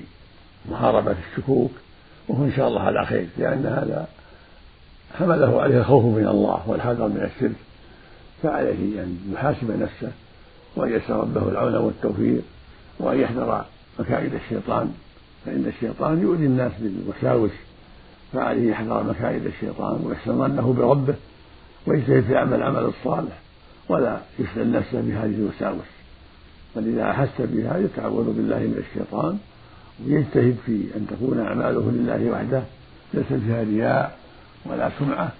محاربة 0.71 1.15
الشكوك 1.31 1.71
وهو 2.27 2.43
إن 2.43 2.51
شاء 2.51 2.67
الله 2.67 2.81
على 2.81 3.05
خير 3.05 3.27
لأن 3.37 3.65
هذا 3.65 4.07
حمله 5.13 5.61
عليه 5.61 5.77
الخوف 5.77 6.05
من 6.05 6.27
الله 6.27 6.69
والحذر 6.69 7.07
من 7.07 7.29
الشرك. 7.35 7.55
فعليه 8.43 9.03
أن 9.03 9.17
يحاسب 9.33 9.71
نفسه 9.81 10.11
وأن 10.75 10.89
يسأل 10.93 11.15
ربه 11.15 11.49
العون 11.49 11.75
والتوفيق 11.75 12.41
وأن 12.99 13.19
يحذر 13.19 13.65
مكائد 13.99 14.33
الشيطان 14.33 14.93
فإن 15.45 15.65
الشيطان 15.65 16.21
يؤذي 16.21 16.45
الناس 16.45 16.71
بالوساوس 16.79 17.51
فعليه 18.33 18.71
يحذر 18.71 19.03
مكائد 19.03 19.45
الشيطان 19.45 20.05
ويحسن 20.05 20.37
ظنه 20.37 20.73
بربه 20.73 21.15
ويجتهد 21.87 22.23
في 22.23 22.37
عمل 22.37 22.53
العمل 22.53 22.79
الصالح 22.79 23.39
ولا 23.89 24.17
يشغل 24.39 24.71
نفسه 24.71 25.01
بهذه 25.01 25.35
الوساوس 25.35 25.85
فإذا 26.75 27.11
أحس 27.11 27.41
بها 27.41 27.77
يتعوذ 27.77 28.25
بالله 28.33 28.59
من 28.59 28.83
الشيطان 28.89 29.37
ويجتهد 30.05 30.55
في 30.65 30.87
أن 30.95 31.07
تكون 31.09 31.39
أعماله 31.39 31.91
لله 31.91 32.31
وحده 32.31 32.63
ليس 33.13 33.25
فيها 33.25 33.63
رياء 33.63 34.17
ولا 34.65 34.89
سمعة 34.99 35.31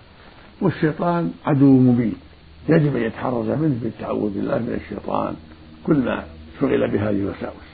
والشيطان 0.62 1.32
عدو 1.46 1.80
مبين 1.80 2.16
يجب 2.70 2.96
أن 2.96 3.02
يتحرز 3.02 3.50
منه 3.50 3.80
بالتعوذ 3.84 4.30
بالله 4.34 4.58
من 4.58 4.80
الشيطان 4.84 5.36
كل 5.88 5.96
ما 5.96 6.24
شغل 6.62 6.92
بهذه 6.92 7.10
الوساوس. 7.10 7.68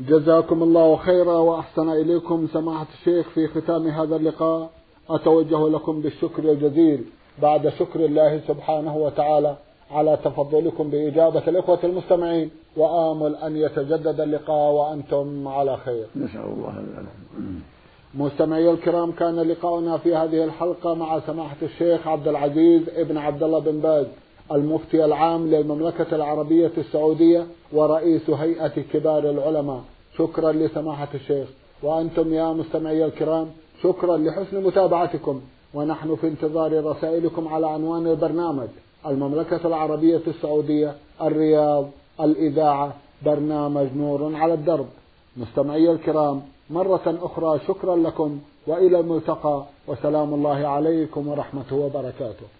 جزاكم 0.00 0.62
الله 0.62 0.96
خيرا 0.96 1.34
وأحسن 1.38 1.90
إليكم 1.90 2.48
سماحة 2.52 2.86
الشيخ 2.98 3.28
في 3.28 3.46
ختام 3.46 3.86
هذا 3.86 4.16
اللقاء. 4.16 4.70
أتوجه 5.10 5.68
لكم 5.68 6.00
بالشكر 6.00 6.42
الجزيل 6.52 7.04
بعد 7.42 7.68
شكر 7.68 8.04
الله 8.04 8.40
سبحانه 8.48 8.96
وتعالى 8.96 9.56
على 9.90 10.18
تفضلكم 10.24 10.90
بإجابة 10.90 11.42
الإخوة 11.48 11.78
المستمعين 11.84 12.50
وآمل 12.76 13.36
أن 13.36 13.56
يتجدد 13.56 14.20
اللقاء 14.20 14.72
وأنتم 14.72 15.48
على 15.48 15.76
خير. 15.76 16.06
نسأل 16.16 16.40
الله 16.40 16.84
مستمعي 18.14 18.70
الكرام 18.70 19.12
كان 19.12 19.40
لقاؤنا 19.40 19.98
في 19.98 20.16
هذه 20.16 20.44
الحلقة 20.44 20.94
مع 20.94 21.20
سماحة 21.20 21.56
الشيخ 21.62 22.06
عبد 22.06 22.28
العزيز 22.28 22.82
ابن 22.96 23.16
عبد 23.16 23.42
الله 23.42 23.58
بن 23.58 23.80
باز. 23.80 24.06
المفتي 24.52 25.04
العام 25.04 25.46
للمملكة 25.46 26.16
العربية 26.16 26.72
السعودية 26.78 27.46
ورئيس 27.72 28.30
هيئة 28.30 28.82
كبار 28.92 29.30
العلماء. 29.30 29.80
شكرا 30.16 30.52
لسماحة 30.52 31.08
الشيخ. 31.14 31.48
وأنتم 31.82 32.34
يا 32.34 32.52
مستمعي 32.52 33.04
الكرام 33.04 33.46
شكرا 33.82 34.16
لحسن 34.16 34.62
متابعتكم. 34.62 35.40
ونحن 35.74 36.16
في 36.16 36.28
انتظار 36.28 36.84
رسائلكم 36.84 37.48
على 37.48 37.68
عنوان 37.68 38.06
البرنامج. 38.06 38.68
المملكة 39.06 39.66
العربية 39.66 40.22
السعودية 40.26 40.94
الرياض 41.22 41.88
الإذاعة 42.20 42.94
برنامج 43.24 43.86
نور 43.96 44.34
على 44.34 44.54
الدرب. 44.54 44.86
مستمعي 45.36 45.90
الكرام 45.90 46.42
مرة 46.70 47.18
أخرى 47.22 47.60
شكرا 47.68 47.96
لكم 47.96 48.38
وإلى 48.66 49.00
الملتقى. 49.00 49.64
وسلام 49.88 50.34
الله 50.34 50.66
عليكم 50.66 51.28
ورحمته 51.28 51.76
وبركاته. 51.76 52.57